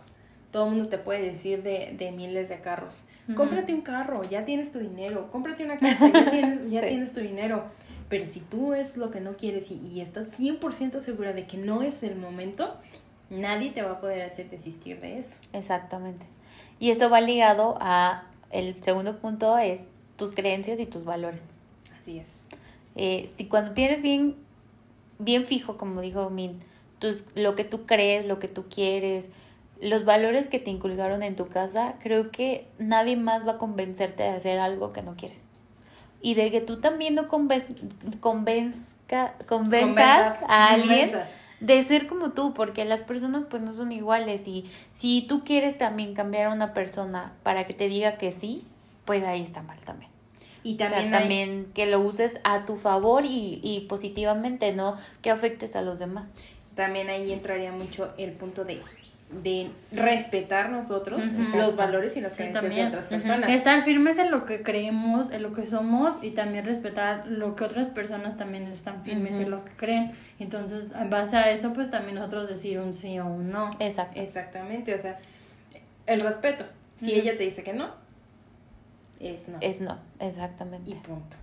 Todo 0.51 0.67
el 0.67 0.73
mundo 0.75 0.89
te 0.89 0.99
puede 0.99 1.23
decir 1.23 1.62
de, 1.62 1.95
de 1.99 2.12
miles 2.12 2.49
de 2.49 2.61
carros. 2.61 3.05
Cómprate 3.35 3.73
un 3.73 3.81
carro, 3.81 4.23
ya 4.29 4.45
tienes 4.45 4.73
tu 4.73 4.79
dinero. 4.81 5.31
Cómprate 5.33 5.65
una 5.65 5.79
casa, 5.79 6.11
ya 6.12 6.31
tienes, 6.31 6.71
ya 6.71 6.81
Sí. 6.83 6.89
tienes 6.89 7.12
tu 7.12 7.21
dinero. 7.21 7.65
Pero 8.09 8.27
si 8.27 8.41
tú 8.41 8.75
es 8.75 8.97
lo 8.99 9.11
que 9.11 9.21
no 9.21 9.37
quieres 9.37 9.71
y, 9.71 9.75
y 9.87 10.01
estás 10.03 10.39
100% 10.39 11.01
segura 11.01 11.33
de 11.33 11.47
que 11.47 11.57
no 11.57 11.83
es 11.83 12.03
el 12.03 12.17
momento, 12.17 12.77
nadie 13.31 13.71
te 13.71 13.81
va 13.83 13.93
a 13.93 14.01
poder 14.01 14.23
hacer 14.23 14.51
desistir 14.51 15.01
de 15.01 15.19
eso. 15.19 15.39
Exactamente. 15.55 16.27
Y 16.79 16.91
eso 16.91 17.09
va 17.09 17.21
ligado 17.23 17.79
a 17.81 18.25
el 18.51 18.83
segundo 18.83 19.19
punto 19.19 19.57
es 19.57 19.89
tus 20.16 20.33
creencias 20.33 20.78
y 20.81 20.87
tus 20.87 21.04
valores. 21.04 21.57
Así 22.00 22.19
es. 22.19 22.42
Eh, 22.97 23.31
si 23.35 23.47
cuando 23.47 23.73
tienes 23.73 24.02
bien, 24.02 24.37
bien 25.19 25.45
fijo, 25.47 25.76
como 25.76 26.00
dijo 26.00 26.28
Min, 26.31 26.61
tus, 26.99 27.25
lo 27.35 27.54
que 27.54 27.64
tú 27.64 27.87
crees, 27.87 28.26
lo 28.26 28.38
que 28.38 28.49
tú 28.49 28.64
quieres, 28.69 29.31
los 29.81 30.04
valores 30.04 30.47
que 30.49 30.59
te 30.61 30.71
inculcaron 30.71 31.23
en 31.23 31.35
tu 31.37 31.49
casa, 31.49 31.95
creo 32.02 32.31
que 32.31 32.69
nadie 32.78 33.16
más 33.16 33.47
va 33.47 33.52
a 33.52 33.59
convencerte 33.59 34.23
de 34.23 34.28
hacer 34.31 34.59
algo 34.59 34.92
que 34.92 35.02
no 35.02 35.16
quieres. 35.16 35.47
Y 36.21 36.35
de 36.35 36.52
que 36.52 36.61
tú 36.61 36.81
también 36.81 37.16
no 37.16 37.26
convenz- 37.28 37.75
convenzca, 38.21 39.35
convenzas 39.49 40.37
Convenzas, 40.38 40.42
a 40.49 40.69
alguien 40.71 41.09
convenzas. 41.11 41.28
de 41.61 41.83
ser 41.83 42.07
como 42.07 42.31
tú, 42.31 42.54
porque 42.54 42.85
las 42.85 43.02
personas 43.02 43.45
pues 43.45 43.61
no 43.62 43.73
son 43.73 43.90
iguales 43.92 44.47
y 44.47 44.71
si 44.95 45.23
tú 45.23 45.42
quieres 45.45 45.78
también 45.78 46.14
cambiar 46.14 46.47
a 46.47 46.52
una 46.52 46.75
persona 46.75 47.33
para 47.42 47.64
que 47.66 47.75
te 47.75 47.88
diga 47.88 48.19
que 48.19 48.31
sí, 48.31 48.64
pues 49.04 49.23
ahí 49.25 49.42
está 49.42 49.62
mal 49.62 49.78
también. 49.80 50.11
Y 50.64 50.75
o 50.75 50.78
sea, 50.78 50.90
también, 50.90 51.14
hay- 51.14 51.21
también 51.21 51.66
que 51.75 51.87
lo 51.87 52.00
uses 52.00 52.40
a 52.44 52.64
tu 52.64 52.76
favor 52.76 53.25
y, 53.25 53.61
y 53.62 53.80
positivamente, 53.88 54.73
no 54.73 54.97
que 55.21 55.30
afectes 55.30 55.75
a 55.76 55.82
los 55.82 55.99
demás. 55.99 56.35
también 56.75 57.09
ahí 57.11 57.32
entraría 57.32 57.73
mucho 57.73 58.14
el 58.16 58.30
punto 58.32 58.64
de, 58.64 58.80
de 59.42 59.71
respetar 59.90 60.71
nosotros 60.71 61.23
los 61.54 61.75
valores 61.76 62.16
y 62.16 62.21
las 62.21 62.32
Sí, 62.32 62.37
creencias 62.44 62.62
de 62.62 62.68
también. 62.68 62.88
otras 62.88 63.09
personas. 63.09 63.50
Estar 63.50 63.82
firmes 63.85 64.18
en 64.18 64.30
lo 64.30 64.44
que 64.47 64.62
creemos, 64.62 65.30
en 65.32 65.42
lo 65.42 65.52
que 65.52 65.66
somos 65.66 66.14
y 66.23 66.30
también 66.30 66.64
respetar 66.64 67.26
lo 67.26 67.56
que 67.56 67.64
otras 67.64 67.87
personas 67.88 68.37
también 68.37 68.68
están 68.68 69.02
firmes 69.04 69.35
en 69.37 69.50
lo 69.50 69.64
que 69.64 69.73
creen. 69.73 70.12
Entonces, 70.38 70.88
en 70.99 71.11
base 71.11 71.37
a 71.37 71.50
eso, 71.50 71.73
pues 71.73 71.90
también 71.90 72.14
nosotros 72.16 72.49
decir 72.49 72.78
un 72.78 72.94
sí 72.94 73.18
o 73.18 73.26
un 73.26 73.50
no. 73.50 73.68
Exacto. 73.80 74.21
Exactamente, 74.21 74.94
o 74.94 74.99
sea, 74.99 75.18
el 76.06 76.21
respeto. 76.21 76.64
Si 77.00 77.12
ella 77.14 77.37
te 77.37 77.42
dice 77.42 77.62
que 77.64 77.73
no, 77.73 77.90
es 79.29 79.49
no. 79.49 79.59
Es 79.61 79.81
no, 79.81 79.99
exactamente. 80.19 80.91
Y 80.91 80.95
punto. 80.95 81.37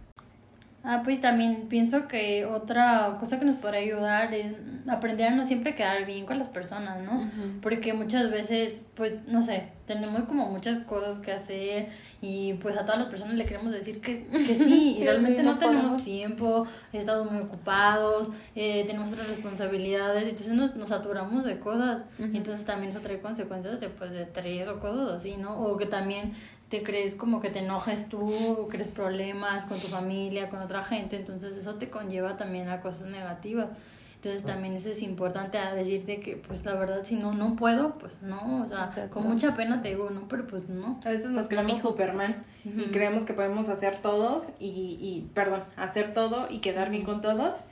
Ah, 0.81 1.01
pues 1.03 1.19
también 1.19 1.67
pienso 1.67 2.07
que 2.07 2.45
otra 2.45 3.17
cosa 3.19 3.37
que 3.37 3.45
nos 3.45 3.55
podría 3.55 3.81
ayudar 3.81 4.33
es 4.33 4.55
aprender 4.87 5.27
a 5.27 5.35
no 5.35 5.43
siempre 5.43 5.75
quedar 5.75 6.05
bien 6.05 6.25
con 6.25 6.39
las 6.39 6.47
personas, 6.47 7.03
¿no? 7.03 7.29
Porque 7.61 7.91
muchas 7.91 8.31
veces, 8.31 8.81
pues, 8.95 9.15
no 9.27 9.43
sé, 9.43 9.67
tenemos 9.85 10.23
como 10.23 10.49
muchas 10.49 10.79
cosas 10.79 11.19
que 11.19 11.33
hacer 11.33 11.89
y 12.21 12.53
pues 12.55 12.77
a 12.77 12.85
todas 12.85 12.99
las 12.99 13.09
personas 13.09 13.35
le 13.35 13.45
queremos 13.45 13.71
decir 13.71 13.99
que, 14.01 14.25
que 14.27 14.55
sí, 14.55 14.97
y 14.99 15.03
realmente 15.03 15.43
no 15.43 15.53
no, 15.53 15.57
tenemos 15.57 16.01
tiempo, 16.01 16.65
estamos 16.93 17.31
muy 17.31 17.41
ocupados, 17.41 18.29
eh, 18.55 18.83
tenemos 18.87 19.11
otras 19.11 19.27
responsabilidades, 19.27 20.23
entonces 20.23 20.53
nos, 20.53 20.75
nos 20.75 20.89
saturamos 20.89 21.45
de 21.45 21.59
cosas, 21.59 22.03
Ujú. 22.19 22.29
y 22.33 22.37
entonces 22.37 22.65
también 22.65 22.91
eso 22.91 23.01
trae 23.01 23.19
consecuencias 23.19 23.79
de, 23.79 23.89
pues, 23.89 24.11
de 24.11 24.21
estrés 24.21 24.67
o 24.67 24.79
cosas 24.79 25.09
así, 25.11 25.35
¿no? 25.37 25.59
O 25.61 25.77
que 25.77 25.85
también 25.85 26.33
te 26.69 26.83
crees 26.83 27.15
como 27.15 27.39
que 27.41 27.49
te 27.49 27.59
enojes 27.59 28.07
tú, 28.09 28.31
o 28.53 28.67
crees 28.67 28.87
problemas 28.87 29.65
con 29.65 29.79
tu 29.79 29.87
familia, 29.87 30.49
con 30.49 30.61
otra 30.61 30.83
gente, 30.83 31.15
entonces 31.17 31.55
eso 31.57 31.75
te 31.75 31.89
conlleva 31.89 32.37
también 32.37 32.69
a 32.69 32.79
cosas 32.81 33.07
negativas. 33.07 33.69
Entonces 34.15 34.43
también 34.43 34.73
eso 34.73 34.89
es 34.89 35.01
importante 35.01 35.57
a 35.57 35.73
decirte 35.73 36.19
que 36.19 36.35
pues 36.35 36.65
la 36.65 36.73
verdad 36.75 37.03
si 37.05 37.15
no 37.15 37.33
no 37.33 37.55
puedo, 37.55 37.93
pues 37.99 38.21
no, 38.21 38.63
o 38.63 38.67
sea, 38.67 38.83
Exacto. 38.85 39.13
con 39.13 39.27
mucha 39.29 39.55
pena 39.55 39.81
te 39.81 39.89
digo, 39.89 40.09
no, 40.09 40.27
pero 40.27 40.45
pues 40.45 40.67
no. 40.67 40.99
A 41.05 41.09
veces 41.09 41.27
nos 41.31 41.47
Pues 41.47 41.47
creemos. 41.47 41.81
Superman 41.81 42.43
y 42.65 42.81
Ujú. 42.81 42.91
creemos 42.91 43.23
que 43.23 43.31
podemos 43.33 43.69
hacer 43.69 43.97
todos 43.99 44.49
y, 44.59 44.67
y, 44.99 45.29
perdón, 45.33 45.63
hacer 45.77 46.11
todo 46.11 46.47
y 46.49 46.59
quedar 46.59 46.89
bien 46.89 47.03
con 47.05 47.21
todos, 47.21 47.63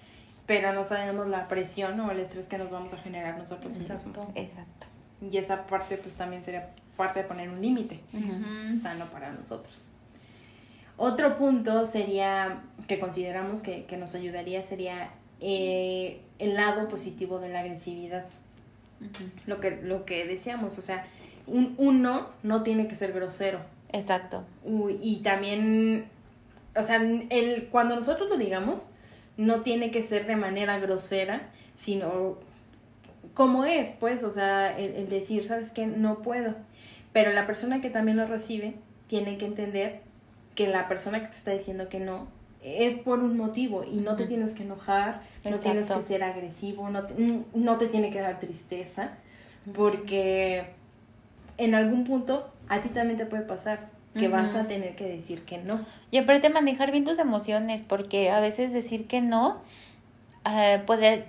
pero 0.46 0.72
no 0.72 0.86
sabemos 0.86 1.27
la 1.27 1.50
presión 1.50 2.00
o 2.00 2.10
el 2.12 2.20
estrés 2.22 2.48
que 2.48 2.58
nos 2.58 2.72
vamos 2.72 2.94
a 2.94 2.98
generar 2.98 3.38
nosotros 3.38 3.75
Exacto. 3.75 4.08
mismos. 4.08 4.30
Exacto. 4.36 4.88
Y 5.30 5.38
esa 5.38 5.68
parte 5.68 5.98
pues 5.98 6.16
también 6.16 6.44
sería 6.44 6.70
parte 6.98 7.22
de 7.22 7.27
poner 7.27 7.50
un 7.50 7.62
límite 7.62 8.01
Ujú. 8.13 8.25
Ujú. 8.27 8.82
sano 8.82 9.06
para 9.06 9.32
nosotros. 9.32 9.86
Otro 10.98 11.38
punto 11.38 11.86
sería, 11.86 12.62
que 12.88 13.00
consideramos 13.00 13.62
que, 13.62 13.86
que 13.86 13.98
nos 13.98 14.16
ayudaría, 14.16 14.63
sería 14.63 15.12
eh, 15.39 16.20
el 16.39 16.56
lado 16.56 16.88
positivo 16.88 17.39
de 17.39 17.50
la 17.50 17.60
agresividad. 17.60 18.25
Lo 19.46 19.60
que, 19.60 19.80
lo 19.84 20.06
que 20.06 20.25
decíamos, 20.25 20.80
o 20.80 20.82
sea, 20.82 21.06
un, 21.46 21.75
un 21.77 22.01
no 22.01 22.30
no 22.42 22.63
tiene 22.63 22.88
que 22.88 22.96
ser 22.96 23.13
grosero. 23.13 23.60
Exacto. 23.92 24.44
Uy, 24.63 24.98
y 25.01 25.18
también, 25.18 26.06
o 26.75 26.82
sea, 26.82 26.98
el, 27.30 27.68
cuando 27.72 27.96
nosotros 27.96 28.27
lo 28.27 28.38
digamos, 28.38 28.89
no 29.38 29.62
tiene 29.62 29.92
que 29.92 30.01
ser 30.01 30.25
de 30.25 30.36
manera 30.36 30.80
grosera, 30.80 31.50
sino 31.75 32.39
como 33.36 33.66
es, 33.66 33.92
pues, 33.92 34.24
o 34.24 34.32
sea, 34.32 34.75
el, 34.75 34.96
el 34.96 35.10
decir, 35.10 35.48
¿sabes 35.48 35.70
qué? 35.70 35.86
No 35.86 36.24
puedo. 36.24 36.56
Pero 37.18 37.34
la 37.34 37.48
persona 37.48 37.82
que 37.82 37.90
también 37.90 38.16
lo 38.16 38.28
recibe 38.28 38.76
tiene 39.08 39.40
que 39.40 39.48
entender 39.48 40.02
que 40.54 40.68
la 40.68 40.88
persona 40.88 41.20
que 41.20 41.26
te 41.30 41.36
está 41.36 41.50
diciendo 41.50 41.90
que 41.90 42.00
no 42.00 42.28
es 42.62 42.96
por 42.96 43.22
un 43.22 43.38
motivo 43.38 43.84
y 43.84 43.96
no 43.96 44.16
te 44.16 44.28
tienes 44.28 44.54
que 44.54 44.62
enojar, 44.62 45.24
no 45.44 45.58
tienes 45.58 45.90
que 45.90 46.00
ser 46.02 46.22
agresivo, 46.22 46.92
no 46.92 47.08
te, 47.08 47.16
no 47.56 47.78
te 47.80 47.88
tiene 47.88 48.12
que 48.12 48.22
dar 48.22 48.40
tristeza, 48.40 49.18
porque 49.74 50.68
en 51.58 51.74
algún 51.74 52.04
punto 52.04 52.54
a 52.70 52.82
ti 52.82 52.90
también 52.90 53.18
te 53.18 53.26
puede 53.26 53.42
pasar 53.42 53.90
que 54.14 54.28
vas 54.28 54.54
a 54.54 54.68
tener 54.68 54.96
que 54.96 55.06
decir 55.06 55.42
que 55.42 55.58
no. 55.58 55.84
Y 56.12 56.20
aparte 56.20 56.52
manejar 56.52 56.92
bien 56.92 57.04
tus 57.04 57.18
emociones, 57.18 57.82
porque 57.82 58.30
a 58.30 58.40
veces 58.42 58.74
decir 58.74 59.08
que 59.08 59.22
no 59.22 59.58
eh, 60.46 60.84
puede, 60.86 61.26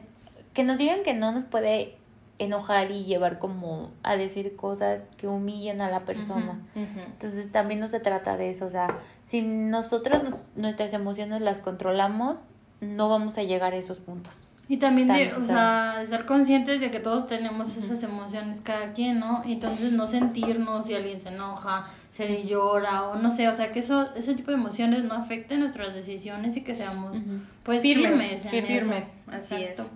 que 0.53 0.65
nos 0.65 0.77
digan 0.77 1.03
que 1.03 1.15
no 1.15 1.33
nos 1.33 1.45
puede 1.45 1.98
enojar 2.39 2.91
y 2.93 3.05
llevar 3.05 3.39
como 3.39 3.91
a 4.03 4.17
decir 4.17 4.55
cosas 4.57 5.09
que 5.17 5.27
humillan 5.27 5.81
a 5.81 5.91
la 5.91 6.05
persona. 6.05 6.61
Entonces 6.75 7.51
también 7.51 7.81
no 7.81 7.89
se 7.89 8.01
trata 8.01 8.37
de 8.37 8.51
eso, 8.51 8.67
o 8.67 8.71
sea, 8.71 8.99
si 9.25 9.43
nosotros 9.43 10.23
nos- 10.23 10.51
nuestras 10.57 10.93
emociones 10.93 11.41
las 11.41 11.61
controlamos, 11.61 12.39
no 12.81 13.09
vamos 13.09 13.39
a 13.39 13.43
llegar 13.43 13.73
a 13.73 13.77
esos 13.77 13.99
puntos. 14.01 14.41
Y 14.71 14.77
también 14.77 15.09
de, 15.09 15.33
o 15.33 15.41
sea, 15.47 16.03
estar 16.03 16.27
conscientes 16.27 16.81
de 16.83 16.91
que 16.91 17.01
todos 17.01 17.27
tenemos 17.27 17.75
esas 17.79 18.03
emociones 18.03 18.61
cada 18.63 18.93
quien, 18.93 19.19
¿no? 19.19 19.43
Entonces 19.47 19.93
no 19.93 20.07
sentirnos 20.07 20.85
si 20.87 20.95
alguien 20.95 21.23
se 21.23 21.29
enoja, 21.31 21.87
se 22.11 22.45
llora 22.45 23.05
o 23.09 23.17
no 23.17 23.31
sé, 23.31 23.49
o 23.49 23.55
sea, 23.55 23.73
que 23.73 23.79
eso 23.81 24.15
ese 24.15 24.35
tipo 24.35 24.51
de 24.51 24.59
emociones 24.59 25.05
no 25.05 25.15
afecten 25.15 25.61
nuestras 25.61 25.95
decisiones 25.95 26.55
y 26.59 26.63
que 26.65 26.75
seamos 26.75 27.17
pues 27.63 27.81
Firmes, 27.81 28.11
firmes, 28.13 28.45
en 28.45 28.51
firmes, 28.51 28.83
eso. 29.09 29.17
así 29.33 29.55
Exacto. 29.55 29.83
es. 29.85 29.89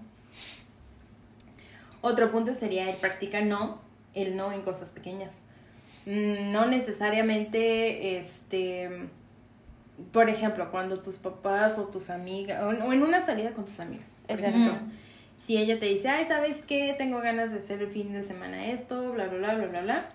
Otro 2.03 2.31
punto 2.31 2.53
sería 2.53 2.91
el 2.91 2.97
practica 2.97 3.41
no, 3.41 3.81
el 4.15 4.37
no 4.37 4.53
en 4.53 4.61
cosas 4.63 4.91
pequeñas. 4.91 5.41
Mm, 6.05 6.53
No 6.53 6.67
necesariamente, 6.67 8.19
este, 8.19 8.91
por 10.13 10.29
ejemplo, 10.29 10.71
cuando 10.71 11.01
tus 11.01 11.17
papás 11.17 11.79
o 11.79 11.85
tus 11.85 12.11
amigas, 12.11 12.63
o 12.63 12.93
en 12.93 13.03
una 13.03 13.25
salida 13.25 13.53
con 13.53 13.65
tus 13.65 13.79
amigas, 13.81 14.17
Exacto. 14.29 14.59
ejemplo, 14.59 14.75
si 15.39 15.57
ella 15.57 15.79
te 15.79 15.87
dice, 15.87 16.09
ay, 16.09 16.25
¿sabes 16.27 16.63
qué? 16.63 16.95
Tengo 16.99 17.21
ganas 17.21 17.53
de 17.53 17.59
hacer 17.59 17.81
el 17.83 17.89
fin 17.89 18.13
de 18.13 18.23
semana 18.23 18.67
esto, 18.67 19.13
bla, 19.13 19.27
bla, 19.27 19.39
bla, 19.39 19.55
bla, 19.55 19.67
bla, 19.67 19.81
bla. 19.83 20.09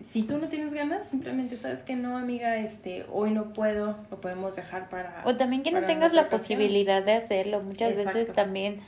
Si 0.00 0.22
tú 0.22 0.38
no 0.38 0.48
tienes 0.48 0.72
ganas, 0.74 1.08
simplemente 1.08 1.56
sabes 1.56 1.82
que 1.82 1.96
no, 1.96 2.16
amiga, 2.16 2.56
este, 2.58 3.04
hoy 3.12 3.32
no 3.32 3.52
puedo, 3.52 3.96
lo 4.12 4.20
podemos 4.20 4.54
dejar 4.54 4.88
para... 4.88 5.22
O 5.24 5.36
también 5.36 5.64
que 5.64 5.72
no 5.72 5.82
tengas 5.84 6.12
la 6.12 6.22
ocasión". 6.22 6.58
posibilidad 6.58 7.02
de 7.02 7.14
hacerlo. 7.14 7.60
Muchas 7.62 7.96
veces 7.96 8.14
Exacto. 8.14 8.34
también 8.34 8.78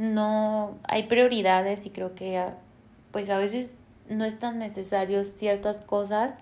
no 0.00 0.78
hay 0.84 1.02
prioridades 1.04 1.84
y 1.84 1.90
creo 1.90 2.14
que 2.14 2.38
ah, 2.38 2.56
pues 3.10 3.28
a 3.28 3.36
veces 3.36 3.76
no 4.08 4.24
es 4.24 4.38
tan 4.38 4.58
necesario 4.58 5.24
ciertas 5.24 5.82
cosas 5.82 6.38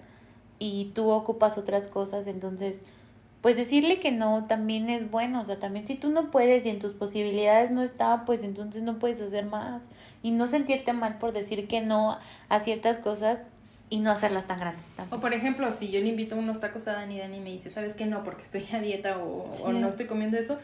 y 0.60 0.92
tú 0.94 1.10
ocupas 1.10 1.58
otras 1.58 1.88
cosas, 1.88 2.28
entonces 2.28 2.82
pues 3.40 3.56
decirle 3.56 3.98
que 3.98 4.12
no 4.12 4.44
también 4.44 4.88
es 4.88 5.10
bueno, 5.10 5.40
o 5.40 5.44
sea, 5.44 5.58
también 5.58 5.86
si 5.86 5.96
tú 5.96 6.08
no 6.10 6.30
puedes 6.30 6.64
y 6.66 6.70
en 6.70 6.78
tus 6.78 6.92
posibilidades 6.92 7.72
no 7.72 7.82
está, 7.82 8.24
pues 8.24 8.44
entonces 8.44 8.82
no 8.82 9.00
puedes 9.00 9.20
hacer 9.20 9.44
más 9.44 9.82
y 10.22 10.30
no 10.30 10.46
sentirte 10.46 10.92
mal 10.92 11.18
por 11.18 11.32
decir 11.32 11.66
que 11.66 11.80
no 11.80 12.16
a 12.48 12.60
ciertas 12.60 13.00
cosas 13.00 13.48
y 13.90 13.98
no 13.98 14.12
hacerlas 14.12 14.46
tan 14.46 14.60
grandes 14.60 14.90
O 14.92 14.96
también. 14.96 15.20
por 15.20 15.32
ejemplo, 15.32 15.72
si 15.72 15.90
yo 15.90 15.98
le 16.00 16.08
invito 16.08 16.36
unos 16.36 16.60
tacos 16.60 16.86
a 16.86 16.92
Dani, 16.92 17.18
Dani 17.18 17.40
me 17.40 17.50
dice, 17.50 17.70
¿sabes 17.70 17.94
qué? 17.94 18.06
No, 18.06 18.22
porque 18.22 18.42
estoy 18.42 18.64
a 18.72 18.80
dieta 18.80 19.18
o, 19.18 19.50
o 19.64 19.72
no 19.72 19.88
estoy 19.88 20.06
comiendo 20.06 20.36
eso. 20.36 20.58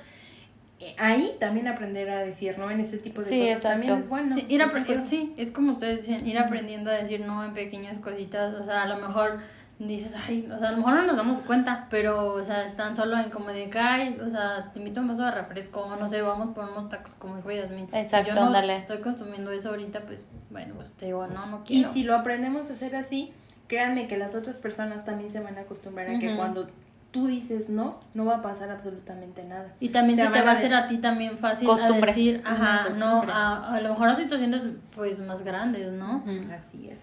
Ahí 0.99 1.37
también 1.41 1.69
aprender 1.69 2.11
a 2.11 2.21
decir 2.21 2.59
no 2.59 2.71
en 2.71 2.81
ese 2.81 2.99
tipo 2.99 3.21
de 3.23 3.29
Sí, 3.29 3.39
cosas 3.41 3.57
exacto. 3.57 3.69
también 3.79 3.99
es 3.99 4.09
bueno. 4.09 4.35
Sí, 4.35 4.47
ir 4.49 4.63
Es 4.63 5.05
sí, 5.05 5.35
es 5.37 5.51
como 5.51 5.73
ustedes 5.73 5.99
decían, 6.07 6.27
ir 6.27 6.39
aprendiendo 6.39 6.91
a 6.91 6.95
decir 6.95 7.21
no 7.21 7.45
en 7.45 7.55
pequeñas 7.55 7.99
cositas, 7.99 8.55
o 8.55 8.65
sea, 8.65 8.83
a 8.83 8.87
lo 8.87 8.97
mejor 8.97 9.39
dices, 9.79 10.15
ay, 10.15 10.49
o 10.55 10.59
sea, 10.59 10.69
a 10.69 10.71
lo 10.73 10.79
mejor 10.79 10.95
no 10.95 11.03
nos 11.03 11.17
damos 11.17 11.39
cuenta, 11.41 11.87
pero, 11.91 12.35
o 12.35 12.45
sea, 12.45 12.75
tan 12.77 12.97
solo 12.97 13.19
en 13.19 13.31
como 13.31 13.49
de 13.49 13.69
que, 13.71 13.79
ay, 13.79 14.19
o 14.25 14.29
sea, 14.29 14.71
te 14.73 14.79
invito 14.79 15.01
a 15.01 15.03
un 15.03 15.09
vaso 15.09 15.25
de 15.25 15.31
refresco, 15.33 15.81
o 15.81 15.97
no 15.97 16.09
sé, 16.09 16.23
vamos 16.23 16.55
por 16.55 16.69
unos 16.69 16.89
tacos 16.89 17.15
como 17.17 17.37
dijo 17.37 17.51
Yasmin. 17.51 17.89
Exacto, 17.93 18.31
si 18.33 18.37
yo 18.39 18.51
no 18.51 18.57
estoy 18.59 18.99
consumiendo 18.99 19.51
eso 19.51 19.71
ahorita, 19.71 20.01
pues, 20.03 20.25
bueno, 20.51 20.75
pues 20.77 20.93
te 20.93 21.07
digo, 21.07 21.27
no, 21.27 21.47
no 21.47 21.63
Y 21.67 21.79
quiero. 21.79 21.93
si 21.93 22.05
lo 22.05 22.15
aprendemos 22.15 22.71
a 22.71 22.73
hacer 22.75 22.95
así, 22.95 23.33
créanme 23.67 24.07
que 24.07 24.17
las 24.17 24.35
otras 24.35 24.59
personas 24.59 25.05
también 25.05 25.31
se 25.31 25.41
van 25.41 25.59
a 25.59 25.63
acostumbrar 25.63 26.09
a 26.09 26.19
que 26.19 26.37
cuando 26.37 26.69
tú 27.15 27.29
dices 27.29 27.69
no, 27.71 28.01
no 28.13 28.25
va 28.25 28.39
a 28.39 28.43
pasar 28.43 28.71
absolutamente 28.73 29.45
nada. 29.45 29.73
Y 29.79 29.91
también 29.91 30.19
Se 30.19 30.27
se 30.27 30.33
te 30.33 30.43
va 30.43 30.51
a 30.51 30.55
hacer 30.55 30.75
a 30.75 30.89
ti 30.89 30.99
también 30.99 31.39
fácil 31.39 31.69
Costumbre. 31.69 32.11
a 32.11 32.15
decir, 32.15 32.43
ajá, 32.45 32.89
no, 32.99 33.23
a, 33.23 33.77
a 33.77 33.81
lo 33.81 33.91
mejor 33.91 34.09
a 34.09 34.17
situaciones 34.17 34.63
pues 34.97 35.21
más 35.21 35.43
grandes, 35.45 35.93
¿no? 35.93 36.25
Así 36.53 36.89
es. 36.91 36.99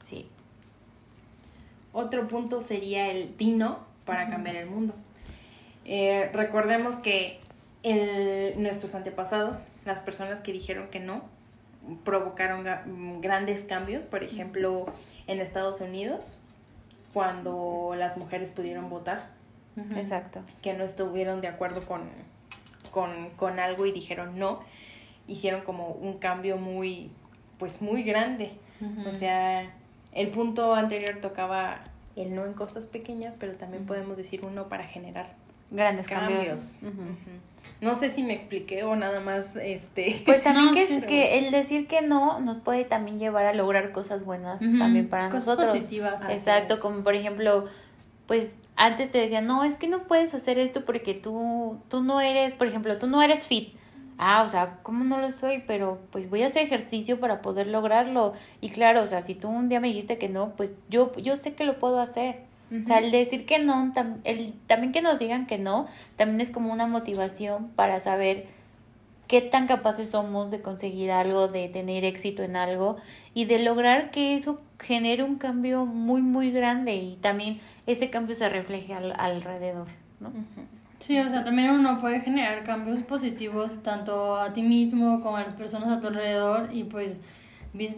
Sí. 0.00 0.28
Otro 1.94 2.28
punto 2.28 2.60
sería 2.60 3.10
el 3.10 3.34
dino 3.38 3.78
para 4.04 4.28
cambiar 4.28 4.56
el 4.56 4.66
mundo. 4.68 4.94
Eh, 5.86 6.28
recordemos 6.34 6.96
que 6.96 7.40
el- 7.82 8.60
nuestros 8.62 8.94
antepasados, 8.94 9.64
las 9.86 10.02
personas 10.02 10.42
que 10.42 10.52
dijeron 10.52 10.88
que 10.88 11.00
no, 11.00 11.22
provocaron 12.04 12.66
mm, 12.66 13.20
grandes 13.22 13.62
cambios. 13.64 14.04
Por 14.04 14.22
ejemplo, 14.22 14.86
en 15.26 15.40
Estados 15.40 15.80
Unidos, 15.80 16.40
cuando 17.14 17.94
las 17.96 18.18
mujeres 18.18 18.50
pudieron 18.50 18.90
votar, 18.90 19.34
Exacto. 19.96 20.40
que 20.62 20.72
no 20.74 20.84
estuvieron 20.84 21.40
de 21.40 21.48
acuerdo 21.48 21.82
con, 21.82 22.02
con, 22.90 23.30
con 23.36 23.58
algo 23.58 23.86
y 23.86 23.92
dijeron 23.92 24.38
no, 24.38 24.60
hicieron 25.28 25.62
como 25.62 25.88
un 25.88 26.18
cambio 26.18 26.56
muy, 26.56 27.10
pues 27.58 27.82
muy 27.82 28.02
grande. 28.02 28.52
O 29.06 29.10
sea, 29.10 29.70
el 30.12 30.28
punto 30.28 30.74
anterior 30.74 31.18
tocaba 31.20 31.80
el 32.14 32.34
no 32.34 32.44
en 32.44 32.52
cosas 32.52 32.86
pequeñas, 32.86 33.34
pero 33.38 33.54
también 33.54 33.86
podemos 33.86 34.16
decir 34.16 34.44
un 34.46 34.54
no 34.54 34.68
para 34.68 34.84
generar 34.86 35.34
Grandes 35.70 36.06
cambios. 36.08 36.76
cambios. 36.80 37.42
No 37.80 37.96
sé 37.96 38.10
si 38.10 38.22
me 38.22 38.32
expliqué 38.34 38.84
o 38.84 38.94
nada 38.96 39.20
más 39.20 39.56
este 39.56 40.22
Pues 40.24 40.42
también 40.42 40.66
No, 40.66 41.06
que, 41.06 41.38
el 41.38 41.50
decir 41.50 41.88
que 41.88 42.02
no 42.02 42.38
nos 42.40 42.58
puede 42.58 42.84
también 42.84 43.18
llevar 43.18 43.44
a 43.46 43.52
lograr 43.52 43.90
cosas 43.92 44.24
buenas 44.24 44.60
también 44.60 45.08
para 45.08 45.28
Cosas 45.28 45.46
nosotros. 45.46 45.74
positivas. 45.76 46.22
Exacto, 46.30 46.78
como 46.80 47.02
por 47.02 47.14
ejemplo, 47.14 47.64
pues 48.26 48.56
antes 48.76 49.10
te 49.10 49.18
decían, 49.18 49.46
no, 49.46 49.64
es 49.64 49.74
que 49.76 49.88
no 49.88 50.04
puedes 50.04 50.34
hacer 50.34 50.58
esto 50.58 50.84
porque 50.84 51.14
tú, 51.14 51.78
tú 51.88 52.02
no 52.02 52.20
eres, 52.20 52.54
por 52.54 52.66
ejemplo, 52.66 52.98
tú 52.98 53.06
no 53.06 53.22
eres 53.22 53.46
fit. 53.46 53.74
Ah, 54.18 54.42
o 54.46 54.48
sea, 54.48 54.78
¿cómo 54.82 55.04
no 55.04 55.20
lo 55.20 55.30
soy? 55.30 55.62
Pero 55.66 55.98
pues 56.10 56.30
voy 56.30 56.42
a 56.42 56.46
hacer 56.46 56.62
ejercicio 56.62 57.20
para 57.20 57.42
poder 57.42 57.66
lograrlo. 57.66 58.32
Y 58.60 58.70
claro, 58.70 59.02
o 59.02 59.06
sea, 59.06 59.20
si 59.20 59.34
tú 59.34 59.48
un 59.48 59.68
día 59.68 59.78
me 59.80 59.88
dijiste 59.88 60.16
que 60.18 60.28
no, 60.28 60.56
pues 60.56 60.72
yo, 60.88 61.12
yo 61.16 61.36
sé 61.36 61.54
que 61.54 61.64
lo 61.64 61.78
puedo 61.78 62.00
hacer. 62.00 62.44
O 62.80 62.82
sea, 62.82 62.98
el 62.98 63.12
decir 63.12 63.46
que 63.46 63.58
no, 63.60 63.92
tam- 63.94 64.18
el, 64.24 64.52
también 64.66 64.92
que 64.92 65.00
nos 65.02 65.18
digan 65.20 65.46
que 65.46 65.58
no, 65.58 65.86
también 66.16 66.40
es 66.40 66.50
como 66.50 66.72
una 66.72 66.86
motivación 66.86 67.68
para 67.76 68.00
saber 68.00 68.48
qué 69.26 69.40
tan 69.40 69.66
capaces 69.66 70.10
somos 70.10 70.50
de 70.50 70.60
conseguir 70.62 71.10
algo, 71.10 71.48
de 71.48 71.68
tener 71.68 72.04
éxito 72.04 72.42
en 72.42 72.56
algo 72.56 72.96
y 73.34 73.46
de 73.46 73.58
lograr 73.58 74.10
que 74.10 74.36
eso 74.36 74.60
genere 74.78 75.24
un 75.24 75.36
cambio 75.36 75.86
muy, 75.86 76.22
muy 76.22 76.50
grande 76.50 76.94
y 76.94 77.16
también 77.16 77.58
ese 77.86 78.10
cambio 78.10 78.34
se 78.34 78.48
refleje 78.48 78.94
al, 78.94 79.12
alrededor, 79.18 79.88
¿no? 80.20 80.30
Sí, 80.98 81.18
o 81.18 81.28
sea, 81.28 81.44
también 81.44 81.70
uno 81.70 82.00
puede 82.00 82.20
generar 82.20 82.64
cambios 82.64 83.00
positivos 83.00 83.82
tanto 83.82 84.36
a 84.36 84.52
ti 84.52 84.62
mismo 84.62 85.20
como 85.22 85.36
a 85.36 85.42
las 85.42 85.52
personas 85.52 85.98
a 85.98 86.00
tu 86.00 86.06
alrededor 86.08 86.70
y 86.72 86.84
pues 86.84 87.20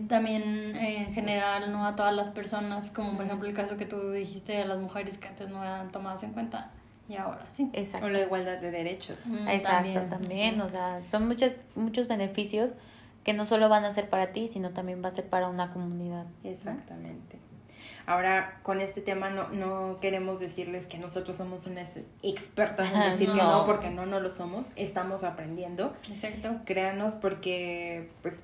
también 0.09 0.43
eh, 0.77 1.05
en 1.05 1.14
general 1.14 1.71
no 1.71 1.87
a 1.87 1.95
todas 1.95 2.14
las 2.14 2.31
personas, 2.31 2.91
como 2.91 3.17
por 3.17 3.25
ejemplo 3.25 3.49
el 3.49 3.55
caso 3.55 3.77
que 3.77 3.87
tú 3.87 4.11
dijiste 4.11 4.61
a 4.61 4.67
las 4.67 4.79
mujeres 4.79 5.19
que 5.19 5.29
antes 5.29 5.49
no 5.49 5.62
eran 5.62 5.93
tomadas 5.93 6.23
en 6.25 6.33
cuenta 6.33 6.71
y 7.09 7.16
ahora 7.16 7.47
sí. 7.51 7.71
Exacto. 7.73 8.07
o 8.07 8.11
la 8.11 8.21
igualdad 8.21 8.59
de 8.59 8.71
derechos. 8.71 9.27
Mm, 9.27 9.49
Exacto, 9.49 10.03
también, 10.03 10.61
o 10.61 10.68
sea, 10.68 11.03
son 11.03 11.27
muchos, 11.27 11.53
muchos 11.75 12.07
beneficios 12.09 12.75
que 13.25 13.33
no 13.33 13.47
solo 13.47 13.68
van 13.68 13.85
a 13.85 13.92
ser 13.92 14.09
para 14.09 14.33
ti, 14.33 14.49
sino 14.49 14.71
también 14.71 15.03
va 15.03 15.09
a 15.09 15.11
ser 15.11 15.27
para 15.27 15.49
una 15.49 15.71
comunidad. 15.71 16.27
Exactamente. 16.44 17.38
Ahora, 18.07 18.59
con 18.62 18.81
este 18.81 19.03
tema 19.03 19.29
no, 19.29 19.49
no 19.51 19.99
queremos 20.01 20.40
decirles 20.40 20.87
que 20.87 20.97
nosotros 20.97 21.37
somos 21.37 21.66
unas 21.66 21.90
expertas 22.23 22.90
en 22.90 23.11
decir 23.11 23.31
que 23.31 23.37
No. 23.37 23.66
porque 23.66 23.90
no, 23.90 24.07
no 24.07 24.18
lo 24.18 24.35
somos. 24.35 24.73
Estamos 24.77 25.25
aprendiendo. 25.25 25.94
Exacto. 26.11 26.57
Créanos 26.64 27.16
porque, 27.16 28.09
pues, 28.23 28.42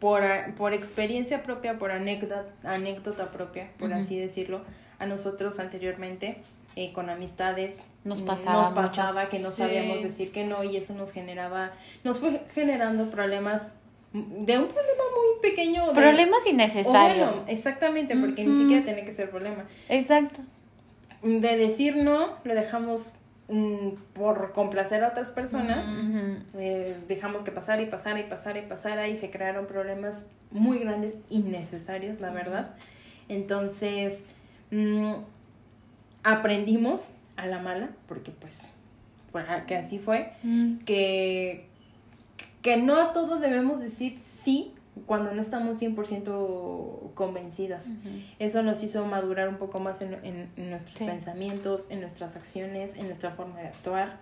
por, 0.00 0.22
por 0.56 0.72
experiencia 0.72 1.42
propia, 1.42 1.78
por 1.78 1.90
anécdota, 1.92 2.46
anécdota 2.64 3.30
propia, 3.30 3.70
por 3.78 3.92
así 3.92 4.18
decirlo, 4.18 4.62
a 4.98 5.04
nosotros 5.04 5.58
anteriormente 5.60 6.42
eh, 6.76 6.92
con 6.92 7.10
amistades. 7.10 7.78
Nos 8.04 8.20
pasaba 8.22 8.56
Nos 8.62 8.70
mucho. 8.70 8.82
pasaba 8.88 9.28
que 9.28 9.38
no 9.38 9.50
Sí. 9.52 9.58
sabíamos 9.62 10.02
decir 10.02 10.32
que 10.32 10.44
no 10.44 10.64
y 10.64 10.76
eso 10.76 10.94
nos 10.94 11.12
generaba, 11.12 11.72
nos 12.04 12.18
fue 12.20 12.40
generando 12.54 13.10
problemas, 13.10 13.70
de 14.12 14.58
un 14.58 14.66
problema 14.68 15.02
muy 15.16 15.40
pequeño. 15.50 15.86
de- 15.88 15.92
Problemas 15.94 16.40
o 16.44 16.48
innecesarios. 16.50 17.32
bueno, 17.32 17.46
exactamente, 17.48 18.16
porque 18.16 18.44
ni 18.44 18.56
siquiera 18.58 18.84
tiene 18.84 19.04
que 19.04 19.12
ser 19.12 19.30
problema. 19.30 19.64
Exacto. 19.88 20.40
De 21.22 21.56
decir 21.56 21.96
no, 21.96 22.30
lo 22.44 22.54
dejamos 22.54 23.14
mm, 23.48 23.90
por 24.14 24.52
complacer 24.52 25.04
a 25.04 25.08
otras 25.08 25.30
personas. 25.30 25.94
Eh, 26.58 26.96
dejamos 27.06 27.42
que 27.44 27.50
pasara 27.52 27.82
y 27.82 27.86
pasara 27.86 28.18
y 28.20 28.24
pasara 28.24 28.58
y 28.58 28.62
pasara 28.66 29.08
y 29.08 29.16
se 29.18 29.30
crearon 29.30 29.66
problemas 29.66 30.24
muy 30.50 30.78
grandes, 30.80 31.18
innecesarios, 31.30 32.20
la 32.20 32.30
verdad. 32.30 32.74
Entonces, 33.28 34.24
mm, 34.70 35.12
aprendimos 36.22 37.02
a 37.36 37.46
la 37.46 37.58
mala, 37.58 37.90
porque 38.08 38.30
pues, 38.30 38.62
pues, 39.32 39.46
que 39.66 39.76
así 39.76 39.98
fue, 39.98 40.32
Mm. 40.42 40.78
que, 40.84 41.66
que 42.62 42.76
no 42.76 42.96
a 42.96 43.12
todo 43.12 43.38
debemos 43.38 43.80
decir 43.80 44.18
sí 44.22 44.74
cuando 45.06 45.32
no 45.32 45.40
estamos 45.40 45.78
100% 45.78 47.12
convencidas. 47.14 47.86
Eso 48.38 48.62
nos 48.62 48.82
hizo 48.82 49.06
madurar 49.06 49.48
un 49.48 49.56
poco 49.56 49.80
más 49.80 50.02
en, 50.02 50.14
en- 50.22 50.50
en 50.56 50.70
nuestros 50.70 50.98
Sí. 50.98 51.06
pensamientos, 51.06 51.86
en 51.90 52.00
nuestras 52.00 52.36
acciones, 52.36 52.94
en 52.96 53.06
nuestra 53.06 53.30
forma 53.32 53.60
de 53.60 53.68
actuar, 53.68 54.18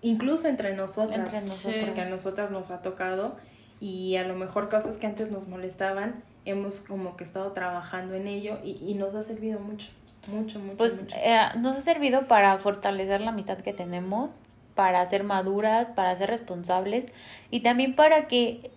incluso 0.00 0.48
entre 0.48 0.74
nosotras, 0.74 1.18
Entre 1.18 1.42
nosotras. 1.42 1.84
porque 1.84 2.00
a 2.00 2.08
nosotras 2.08 2.50
nos 2.50 2.70
ha 2.70 2.80
tocado 2.80 3.36
y 3.78 4.16
a 4.16 4.24
lo 4.26 4.34
mejor 4.36 4.68
cosas 4.70 4.96
que 4.98 5.06
antes 5.06 5.30
nos 5.30 5.48
molestaban, 5.48 6.22
hemos 6.46 6.80
como 6.80 7.16
que 7.16 7.24
estado 7.24 7.52
trabajando 7.52 8.14
en 8.14 8.26
ello 8.26 8.58
y, 8.64 8.78
y 8.82 8.94
nos 8.94 9.14
ha 9.14 9.22
servido 9.22 9.60
mucho, 9.60 9.88
mucho, 10.28 10.58
mucho. 10.58 10.76
Pues 10.76 11.00
mucho. 11.00 11.14
eh, 11.16 11.38
nos 11.58 11.76
ha 11.76 11.80
servido 11.80 12.26
para 12.26 12.58
fortalecer 12.58 13.20
la 13.20 13.30
amistad 13.30 13.58
que 13.58 13.72
tenemos, 13.72 14.40
para 14.74 15.04
ser 15.06 15.24
maduras, 15.24 15.90
para 15.90 16.14
ser 16.16 16.30
responsables 16.30 17.06
y 17.50 17.60
también 17.60 17.94
para 17.94 18.26
que 18.28 18.70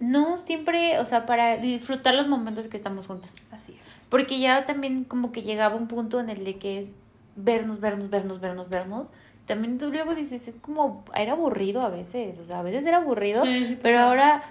no 0.00 0.38
siempre, 0.38 0.98
o 0.98 1.06
sea, 1.06 1.24
para 1.24 1.56
disfrutar 1.56 2.14
los 2.14 2.26
momentos 2.26 2.66
que 2.68 2.76
estamos 2.76 3.06
juntas. 3.06 3.36
Así 3.50 3.76
es. 3.80 4.02
Porque 4.08 4.38
ya 4.40 4.66
también 4.66 5.04
como 5.04 5.32
que 5.32 5.42
llegaba 5.42 5.76
un 5.76 5.88
punto 5.88 6.20
en 6.20 6.28
el 6.28 6.44
de 6.44 6.56
que 6.58 6.78
es 6.80 6.92
vernos, 7.36 7.80
vernos, 7.80 8.10
vernos, 8.10 8.40
vernos, 8.40 8.68
vernos. 8.68 9.10
También 9.46 9.78
tú 9.78 9.90
luego 9.90 10.14
dices, 10.14 10.48
es 10.48 10.54
como, 10.54 11.04
era 11.14 11.32
aburrido 11.32 11.82
a 11.82 11.90
veces, 11.90 12.38
o 12.38 12.44
sea, 12.44 12.60
a 12.60 12.62
veces 12.62 12.86
era 12.86 12.98
aburrido, 12.98 13.44
Sí, 13.44 13.66
sí, 13.66 13.78
pero 13.82 14.00
ahora 14.00 14.42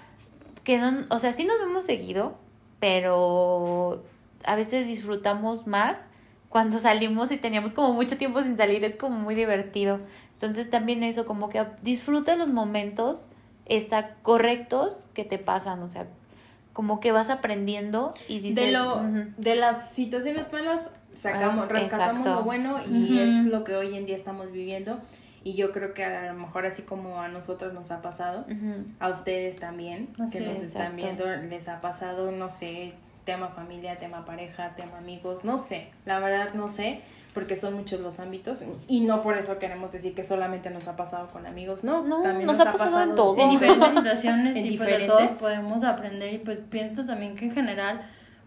que 0.62 0.78
no, 0.78 1.04
o 1.10 1.18
sea, 1.18 1.32
sí 1.32 1.44
nos 1.44 1.58
vemos 1.58 1.84
seguido, 1.84 2.36
pero 2.78 4.04
a 4.44 4.56
veces 4.56 4.86
disfrutamos 4.86 5.66
más 5.66 6.08
cuando 6.48 6.78
salimos 6.78 7.32
y 7.32 7.36
teníamos 7.36 7.74
como 7.74 7.92
mucho 7.92 8.16
tiempo 8.16 8.42
sin 8.42 8.56
salir, 8.56 8.84
es 8.84 8.96
como 8.96 9.18
muy 9.18 9.34
divertido. 9.34 9.98
Entonces 10.34 10.70
también 10.70 11.02
eso, 11.02 11.26
como 11.26 11.48
que 11.48 11.64
disfruta 11.82 12.36
los 12.36 12.48
momentos 12.50 13.28
está 13.66 14.14
correctos 14.22 15.10
que 15.14 15.24
te 15.24 15.38
pasan, 15.38 15.82
o 15.82 15.88
sea, 15.88 16.06
como 16.72 17.00
que 17.00 17.12
vas 17.12 17.30
aprendiendo 17.30 18.12
y 18.28 18.40
dices, 18.40 18.66
de, 18.66 18.72
lo, 18.72 19.00
de 19.36 19.54
las 19.56 19.90
situaciones 19.90 20.52
malas 20.52 20.90
sacamos, 21.16 21.64
Ah, 21.64 21.72
rescatamos 21.72 22.18
exacto. 22.20 22.34
lo 22.40 22.44
bueno 22.44 22.76
y 22.88 23.18
es 23.18 23.46
lo 23.46 23.64
que 23.64 23.74
hoy 23.76 23.96
en 23.96 24.06
día 24.06 24.16
estamos 24.16 24.52
viviendo. 24.52 24.98
Y 25.44 25.54
yo 25.54 25.72
creo 25.72 25.92
que 25.92 26.04
a 26.04 26.32
lo 26.32 26.38
mejor 26.38 26.64
así 26.66 26.82
como 26.82 27.20
a 27.20 27.28
nosotros 27.28 27.74
nos 27.74 27.90
ha 27.90 28.00
pasado, 28.00 28.46
a 28.98 29.08
ustedes 29.10 29.56
también, 29.56 30.08
Así 30.18 30.38
que 30.38 30.44
nos 30.46 30.58
están 30.58 30.98
exacto. 30.98 31.24
viendo, 31.24 31.48
les 31.48 31.68
ha 31.68 31.80
pasado, 31.82 32.32
no 32.32 32.48
sé, 32.48 32.94
tema 33.24 33.48
familia, 33.48 33.96
tema 33.96 34.24
pareja, 34.24 34.74
tema 34.76 34.98
amigos, 34.98 35.44
no 35.44 35.58
sé, 35.58 35.88
la 36.04 36.18
verdad 36.20 36.54
no 36.54 36.68
sé, 36.68 37.00
porque 37.32 37.56
son 37.56 37.74
muchos 37.74 38.00
los 38.00 38.20
ámbitos 38.20 38.62
y 38.86 39.00
no 39.00 39.22
por 39.22 39.36
eso 39.36 39.58
queremos 39.58 39.90
decir 39.92 40.14
que 40.14 40.22
solamente 40.22 40.70
nos 40.70 40.86
ha 40.88 40.96
pasado 40.96 41.28
con 41.28 41.46
amigos, 41.46 41.82
no, 41.84 42.02
No, 42.04 42.22
también 42.22 42.46
nos 42.46 42.60
ha 42.60 42.70
pasado 42.70 43.02
en 43.02 43.14
todo. 43.14 43.36
en 43.38 43.50
diferentes 43.50 43.90
situaciones 43.92 44.56
En 44.56 44.66
y 44.66 44.76
pues 44.76 44.88
de 44.90 44.96
diferentes. 44.98 45.28
todo 45.28 45.38
podemos 45.40 45.84
aprender 45.84 46.34
y 46.34 46.38
pues 46.38 46.58
pienso 46.58 47.04
también 47.06 47.34
que 47.34 47.46
en 47.46 47.52
general 47.52 48.02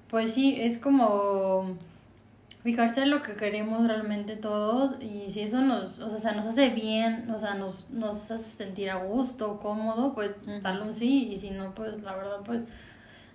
pues 0.10 0.34
sí 0.34 0.56
es 0.62 0.78
como 0.78 1.76
fijarse 2.64 3.02
en 3.04 3.12
lo 3.12 3.22
que 3.22 3.36
queremos 3.36 3.88
realmente 3.88 4.36
todos 4.36 4.96
y 5.02 5.30
si 5.30 5.42
eso 5.42 5.62
nos 5.62 6.00
o 6.00 6.18
sea 6.18 6.34
nos 6.34 6.46
hace 6.46 6.70
bien 6.70 7.30
o 7.32 7.38
sea 7.38 7.54
nos 7.56 7.90
nos 7.90 8.30
hace 8.30 8.44
sentir 8.44 8.90
a 8.90 8.96
gusto 8.96 9.60
cómodo 9.60 10.14
pues 10.14 10.32
darle 10.64 10.84
un 10.84 10.94
sí 10.94 11.30
y 11.32 11.40
si 11.40 11.50
no 11.52 11.74
pues 11.76 12.02
la 12.04 12.16
verdad 12.16 12.40
pues 12.46 12.62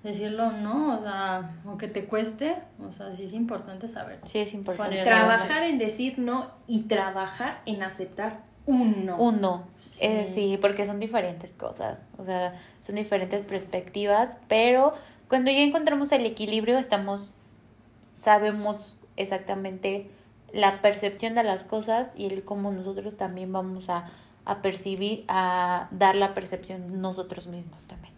decirlo 0.02 0.50
no 0.52 0.96
o 0.96 1.00
sea 1.00 1.56
aunque 1.64 1.86
te 1.88 2.06
cueste 2.06 2.56
o 2.80 2.92
sea 2.92 3.14
sí 3.14 3.24
es 3.24 3.32
importante 3.32 3.86
saber 3.88 4.18
Sí, 4.24 4.38
es 4.40 4.52
importante. 4.54 5.02
Trabajar 5.02 5.62
en 5.62 5.78
decir 5.78 6.18
no 6.18 6.50
y 6.66 6.82
trabajar 6.82 7.60
en 7.66 7.82
aceptar 7.82 8.40
un 8.66 9.06
no. 9.06 9.16
Un 9.16 9.40
no. 9.40 9.64
Eh, 9.98 10.24
Sí. 10.28 10.34
sí, 10.34 10.58
porque 10.60 10.84
son 10.84 11.00
diferentes 11.00 11.52
cosas, 11.52 12.06
o 12.16 12.24
sea, 12.24 12.52
son 12.86 12.94
diferentes 12.94 13.44
perspectivas, 13.44 14.38
pero 14.48 14.92
cuando 15.28 15.50
ya 15.50 15.58
encontramos 15.62 16.12
el 16.12 16.24
equilibrio, 16.26 16.78
estamos, 16.78 17.32
sabemos 18.14 18.96
exactamente 19.16 20.10
la 20.52 20.80
percepción 20.80 21.34
de 21.34 21.42
las 21.42 21.64
cosas 21.64 22.12
y 22.16 22.26
el 22.26 22.44
cómo 22.44 22.70
nosotros 22.70 23.16
también 23.16 23.52
vamos 23.52 23.88
a, 23.88 24.04
a 24.44 24.62
percibir, 24.62 25.24
a 25.28 25.88
dar 25.90 26.14
la 26.14 26.34
percepción 26.34 27.00
nosotros 27.00 27.46
mismos 27.48 27.82
también. 27.84 28.12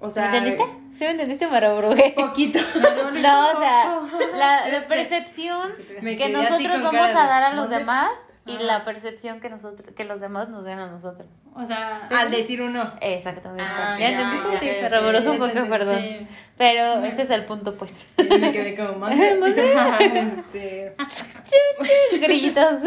O 0.00 0.06
¿Me 0.06 0.10
sea, 0.10 0.26
entendiste? 0.26 0.64
¿Sí 0.98 1.04
me 1.04 1.10
entendiste, 1.10 1.46
Mara 1.46 1.72
Bruje? 1.74 2.12
Poquito. 2.16 2.58
No, 3.16 3.50
o 3.50 3.60
sea, 3.60 4.00
la, 4.34 4.68
la 4.68 4.82
percepción 4.86 5.72
Me 6.02 6.16
que 6.16 6.28
nosotros 6.28 6.82
vamos 6.82 7.06
cara 7.06 7.24
a 7.24 7.26
dar 7.28 7.42
a 7.44 7.54
los 7.54 7.70
demás 7.70 8.10
y 8.44 8.56
Ah. 8.56 8.60
la 8.60 8.84
percepción 8.84 9.40
que 9.40 9.48
nosotros 9.50 9.90
que 9.96 10.04
los 10.04 10.20
demás 10.20 10.48
nos 10.50 10.64
den 10.64 10.78
a 10.78 10.86
nosotros. 10.86 11.26
o 11.54 11.64
sea 11.64 12.02
Al 12.10 12.30
decir 12.30 12.60
un 12.62 12.74
no. 12.74 12.92
Exactamente. 13.00 13.64
Ah, 13.66 13.96
¿Ya 13.98 14.10
ya, 14.10 14.20
entendiste? 14.20 14.52
ya, 14.52 14.60
sí, 14.60 14.66
ya, 14.66 14.82
me 14.82 14.88
un 15.30 15.38
poco, 15.38 15.68
perdón. 15.68 15.98
sí. 16.00 16.26
Pero 16.56 17.04
ese 17.04 17.22
es 17.22 17.30
el 17.30 17.44
punto, 17.46 17.74
pues. 17.76 18.06
Me 18.18 18.52
quedé 18.52 18.76
como 18.76 18.98
mande. 18.98 20.42
Este, 20.52 20.94
Grillitos. 22.20 22.78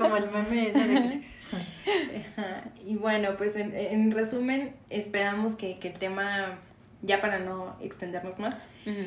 como 0.00 0.16
el 0.16 0.30
meme 0.30 0.68
ese 0.70 0.86
de 0.86 0.98
ajá. 0.98 1.08
Y 2.86 2.96
bueno, 2.96 3.36
pues 3.36 3.56
en, 3.56 3.74
en 3.76 4.10
resumen, 4.10 4.74
esperamos 4.90 5.54
que, 5.56 5.78
que 5.78 5.88
el 5.88 5.94
tema, 5.98 6.58
ya 7.02 7.20
para 7.20 7.38
no 7.38 7.76
extendernos 7.80 8.38
más, 8.38 8.54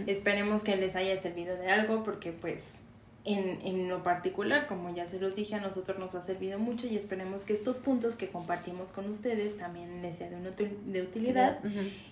esperemos 0.07 0.63
que 0.63 0.75
les 0.75 0.95
haya 0.95 1.17
servido 1.17 1.55
de 1.57 1.67
algo, 1.67 2.03
porque 2.03 2.31
pues 2.31 2.73
en, 3.25 3.59
en 3.63 3.87
lo 3.89 4.03
particular, 4.03 4.67
como 4.67 4.93
ya 4.93 5.07
se 5.07 5.19
los 5.19 5.35
dije, 5.35 5.55
a 5.55 5.59
nosotros 5.59 5.97
nos 5.99 6.13
ha 6.15 6.21
servido 6.21 6.59
mucho 6.59 6.85
y 6.87 6.95
esperemos 6.97 7.45
que 7.45 7.53
estos 7.53 7.77
puntos 7.77 8.15
que 8.15 8.27
compartimos 8.27 8.91
con 8.91 9.09
ustedes 9.09 9.57
también 9.57 10.01
les 10.03 10.17
sea 10.17 10.29
de, 10.29 10.35
una 10.35 10.49
util- 10.51 10.77
de 10.85 11.01
utilidad. 11.01 11.59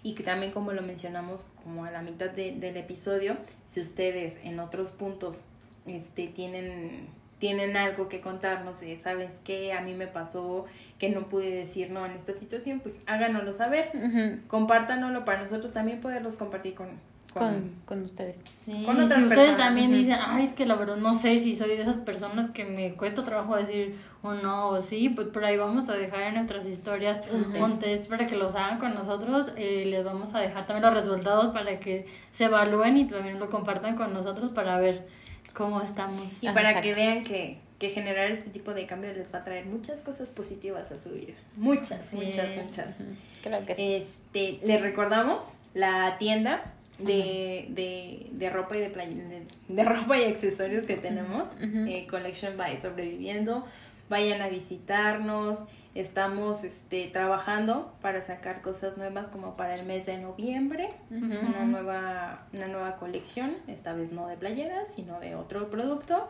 Y 0.03 0.13
que 0.15 0.23
también 0.23 0.51
como 0.51 0.71
lo 0.73 0.81
mencionamos 0.81 1.47
como 1.63 1.85
a 1.85 1.91
la 1.91 2.01
mitad 2.01 2.29
de- 2.31 2.53
del 2.53 2.77
episodio, 2.77 3.37
si 3.63 3.81
ustedes 3.81 4.43
en 4.43 4.59
otros 4.59 4.91
puntos 4.91 5.43
este, 5.87 6.27
tienen, 6.27 7.07
tienen 7.39 7.77
algo 7.77 8.09
que 8.09 8.19
contarnos 8.21 8.83
y 8.83 8.97
sabes 8.97 9.31
que 9.45 9.73
a 9.73 9.81
mí 9.81 9.93
me 9.93 10.07
pasó 10.07 10.65
que 10.97 11.09
no 11.09 11.29
pude 11.29 11.49
decir 11.55 11.89
no 11.89 12.05
en 12.05 12.11
esta 12.11 12.33
situación, 12.33 12.79
pues 12.81 13.03
háganoslo 13.07 13.53
saber, 13.53 13.89
Ujú. 13.93 14.41
compártanoslo 14.47 15.25
para 15.25 15.41
nosotros 15.41 15.71
también 15.73 16.01
poderlos 16.01 16.35
compartir 16.37 16.75
con... 16.75 16.87
con- 17.33 17.43
Con, 17.53 17.71
con 17.85 18.03
ustedes. 18.03 18.41
Sí, 18.65 18.83
con 18.85 18.97
y 18.97 19.01
otras 19.01 19.19
si 19.19 19.23
ustedes 19.27 19.29
personas, 19.51 19.57
también 19.57 19.87
sí. 19.89 19.95
dicen, 19.99 20.17
ay, 20.19 20.43
es 20.45 20.53
que 20.53 20.65
la 20.65 20.75
verdad 20.75 20.97
no 20.97 21.13
sé 21.13 21.39
si 21.39 21.55
soy 21.55 21.69
de 21.69 21.81
esas 21.83 21.97
personas 21.99 22.49
que 22.49 22.65
me 22.65 22.93
cuesta 22.95 23.23
trabajo 23.23 23.55
decir 23.55 23.95
o 24.21 24.33
no 24.33 24.67
o 24.69 24.81
sí, 24.81 25.07
pues 25.09 25.27
por 25.29 25.45
ahí 25.45 25.55
vamos 25.55 25.87
a 25.87 25.93
dejar 25.93 26.23
en 26.23 26.33
nuestras 26.33 26.65
historias 26.65 27.21
Un 27.31 27.45
un 27.45 27.53
test. 27.53 27.81
test, 27.81 28.09
para 28.09 28.27
que 28.27 28.35
los 28.35 28.53
hagan 28.55 28.79
con 28.79 28.93
nosotros 28.95 29.51
y 29.57 29.85
les 29.85 30.03
vamos 30.03 30.35
a 30.35 30.39
dejar 30.39 30.65
también 30.67 30.83
los 30.85 30.93
resultados 30.93 31.53
para 31.53 31.79
que 31.79 32.05
se 32.31 32.45
evalúen 32.45 32.97
y 32.97 33.05
también 33.05 33.39
lo 33.39 33.49
compartan 33.49 33.95
con 33.95 34.13
nosotros 34.13 34.51
para 34.51 34.77
ver 34.77 35.07
cómo 35.53 35.81
estamos. 35.81 36.41
Y 36.43 36.47
Ah, 36.47 36.53
para 36.53 36.69
exacto. 36.71 36.87
que 36.89 36.95
vean 36.95 37.23
que, 37.23 37.57
que 37.79 37.89
generar 37.89 38.29
este 38.31 38.49
tipo 38.49 38.73
de 38.73 38.85
cambios 38.85 39.15
les 39.17 39.33
va 39.33 39.39
a 39.39 39.43
traer 39.43 39.65
muchas 39.65 40.01
cosas 40.01 40.29
positivas 40.31 40.91
a 40.91 40.99
su 40.99 41.11
vida. 41.11 41.33
Muchas, 41.55 42.05
Sí. 42.07 42.15
muchas, 42.17 42.55
muchas. 42.57 42.95
Que 43.65 43.75
sí. 43.75 43.93
Este, 43.93 44.59
les 44.65 44.81
recordamos 44.81 45.45
la 45.73 46.17
tienda 46.17 46.73
de, 46.97 47.67
de, 47.69 48.27
de 48.31 48.49
ropa 48.49 48.75
y 48.75 48.81
de, 48.81 48.89
play- 48.89 49.13
de, 49.15 49.43
de 49.69 49.83
ropa 49.85 50.17
y 50.17 50.25
accesorios 50.25 50.85
que 50.85 50.95
tenemos, 50.97 51.47
eh, 51.61 52.05
Collection 52.09 52.57
by 52.57 52.79
Sobreviviendo. 52.81 53.65
Vayan 54.09 54.41
a 54.41 54.49
visitarnos. 54.49 55.65
Estamos 55.95 56.63
este, 56.63 57.07
trabajando 57.07 57.93
para 58.01 58.21
sacar 58.21 58.61
cosas 58.61 58.97
nuevas 58.97 59.27
como 59.29 59.57
para 59.57 59.75
el 59.75 59.85
mes 59.85 60.05
de 60.05 60.17
noviembre. 60.17 60.89
Una 61.09 61.65
nueva, 61.65 62.47
una 62.53 62.67
nueva 62.67 62.97
colección, 62.97 63.57
esta 63.67 63.93
vez 63.93 64.11
no 64.11 64.27
de 64.27 64.37
playeras, 64.37 64.87
sino 64.95 65.19
de 65.19 65.35
otro 65.35 65.69
producto. 65.69 66.27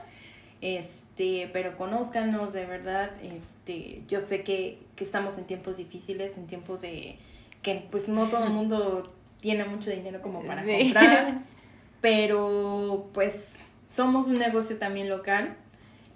Este, 0.61 1.49
pero 1.53 1.77
conózcanos 1.77 2.53
de 2.53 2.65
verdad. 2.65 3.11
Este, 3.21 4.03
yo 4.07 4.21
sé 4.21 4.43
que, 4.43 4.79
que 4.95 5.03
estamos 5.03 5.37
en 5.37 5.45
tiempos 5.45 5.77
difíciles, 5.77 6.37
en 6.37 6.47
tiempos 6.47 6.81
de 6.81 7.17
que 7.61 7.85
pues 7.89 8.07
no 8.07 8.27
todo 8.27 8.45
el 8.45 8.51
mundo 8.51 9.07
tiene 9.41 9.65
mucho 9.65 9.89
dinero 9.89 10.21
como 10.21 10.43
para 10.43 10.63
comprar. 10.63 11.39
Pero 12.01 13.09
pues 13.13 13.57
somos 13.89 14.27
un 14.27 14.39
negocio 14.39 14.77
también 14.77 15.09
local, 15.09 15.57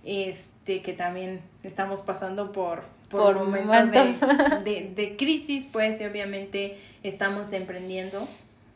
este, 0.06 0.82
que 0.82 0.93
también 0.93 1.41
estamos 1.63 2.01
pasando 2.01 2.51
por, 2.53 2.84
por, 3.13 3.36
Por 3.38 3.45
momentos, 3.47 4.19
de- 4.19 4.26
momentos. 4.28 4.63
De, 4.65 4.91
de 4.95 5.15
crisis, 5.15 5.65
pues, 5.71 6.02
y 6.02 6.06
obviamente 6.06 6.78
estamos 7.04 7.54
emprendiendo. 7.54 8.28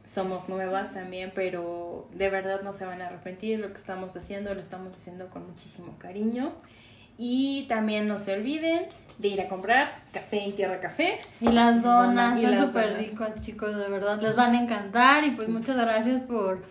Somos 0.06 0.48
nuevas 0.48 0.94
también, 0.94 1.34
pero 1.36 2.08
de 2.14 2.30
verdad 2.30 2.62
no 2.62 2.72
se 2.72 2.86
van 2.86 3.02
a 3.02 3.08
arrepentir. 3.08 3.60
Lo 3.60 3.74
que 3.74 3.78
estamos 3.80 4.16
haciendo 4.16 4.54
lo 4.54 4.62
estamos 4.62 4.96
haciendo 4.96 5.28
con 5.30 5.46
muchísimo 5.46 5.96
cariño. 6.00 6.54
Y 7.18 7.66
también 7.68 8.08
no 8.08 8.18
se 8.18 8.34
olviden 8.34 8.86
de 9.18 9.28
ir 9.28 9.42
a 9.42 9.48
comprar 9.50 9.92
café 10.14 10.44
en 10.44 10.56
Tierra 10.56 10.80
Café. 10.80 11.20
Y 11.42 11.50
las 11.50 11.82
donas 11.82 12.40
Y 12.40 12.44
son 12.44 12.68
súper 12.68 12.96
ricos, 12.98 13.28
chicos, 13.42 13.76
de 13.76 13.90
verdad. 13.90 14.22
Les 14.22 14.36
van 14.36 14.54
a 14.56 14.62
encantar. 14.62 15.24
Y 15.26 15.32
pues 15.32 15.50
muchas 15.50 15.76
gracias 15.76 16.22
por 16.22 16.64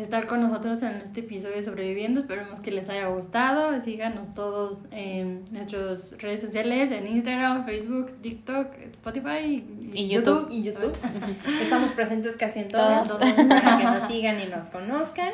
estar 0.00 0.26
con 0.26 0.42
nosotros 0.42 0.82
en 0.82 0.96
este 1.02 1.20
episodio 1.20 1.56
de 1.56 1.62
Sobreviviendo. 1.62 2.20
Esperemos 2.20 2.60
que 2.60 2.70
les 2.70 2.88
haya 2.88 3.06
gustado. 3.08 3.78
Síganos 3.80 4.34
todos 4.34 4.78
en 4.90 5.44
nuestras 5.52 6.16
redes 6.18 6.40
sociales, 6.40 6.90
en 6.92 7.06
Instagram, 7.06 7.64
Facebook, 7.66 8.12
TikTok, 8.22 8.66
Spotify 8.92 9.64
Y 9.92 10.08
YouTube. 10.08 10.48
y 10.50 10.62
YouTube. 10.62 10.96
Estamos 11.62 11.90
presentes 11.92 12.36
casi 12.36 12.60
en 12.60 12.68
todas 12.68 13.06
Todas. 13.08 13.32
para 13.32 13.78
que 13.78 13.84
nos 13.84 14.08
sigan 14.08 14.40
y 14.40 14.46
nos 14.46 14.68
conozcan. 14.70 15.32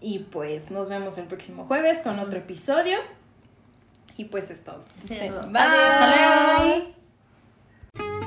Y 0.00 0.20
pues 0.20 0.70
nos 0.70 0.88
vemos 0.88 1.18
el 1.18 1.24
próximo 1.26 1.64
jueves 1.66 2.00
con 2.00 2.18
otro 2.18 2.38
episodio. 2.38 2.98
Y 4.16 4.24
pues 4.26 4.50
es 4.50 4.62
todo. 4.62 4.80
Sí, 5.08 5.16
Sí. 5.20 5.28
todo. 5.28 5.46
Bye. 5.48 5.60
Hasta 5.62 6.66
luego. 6.74 8.23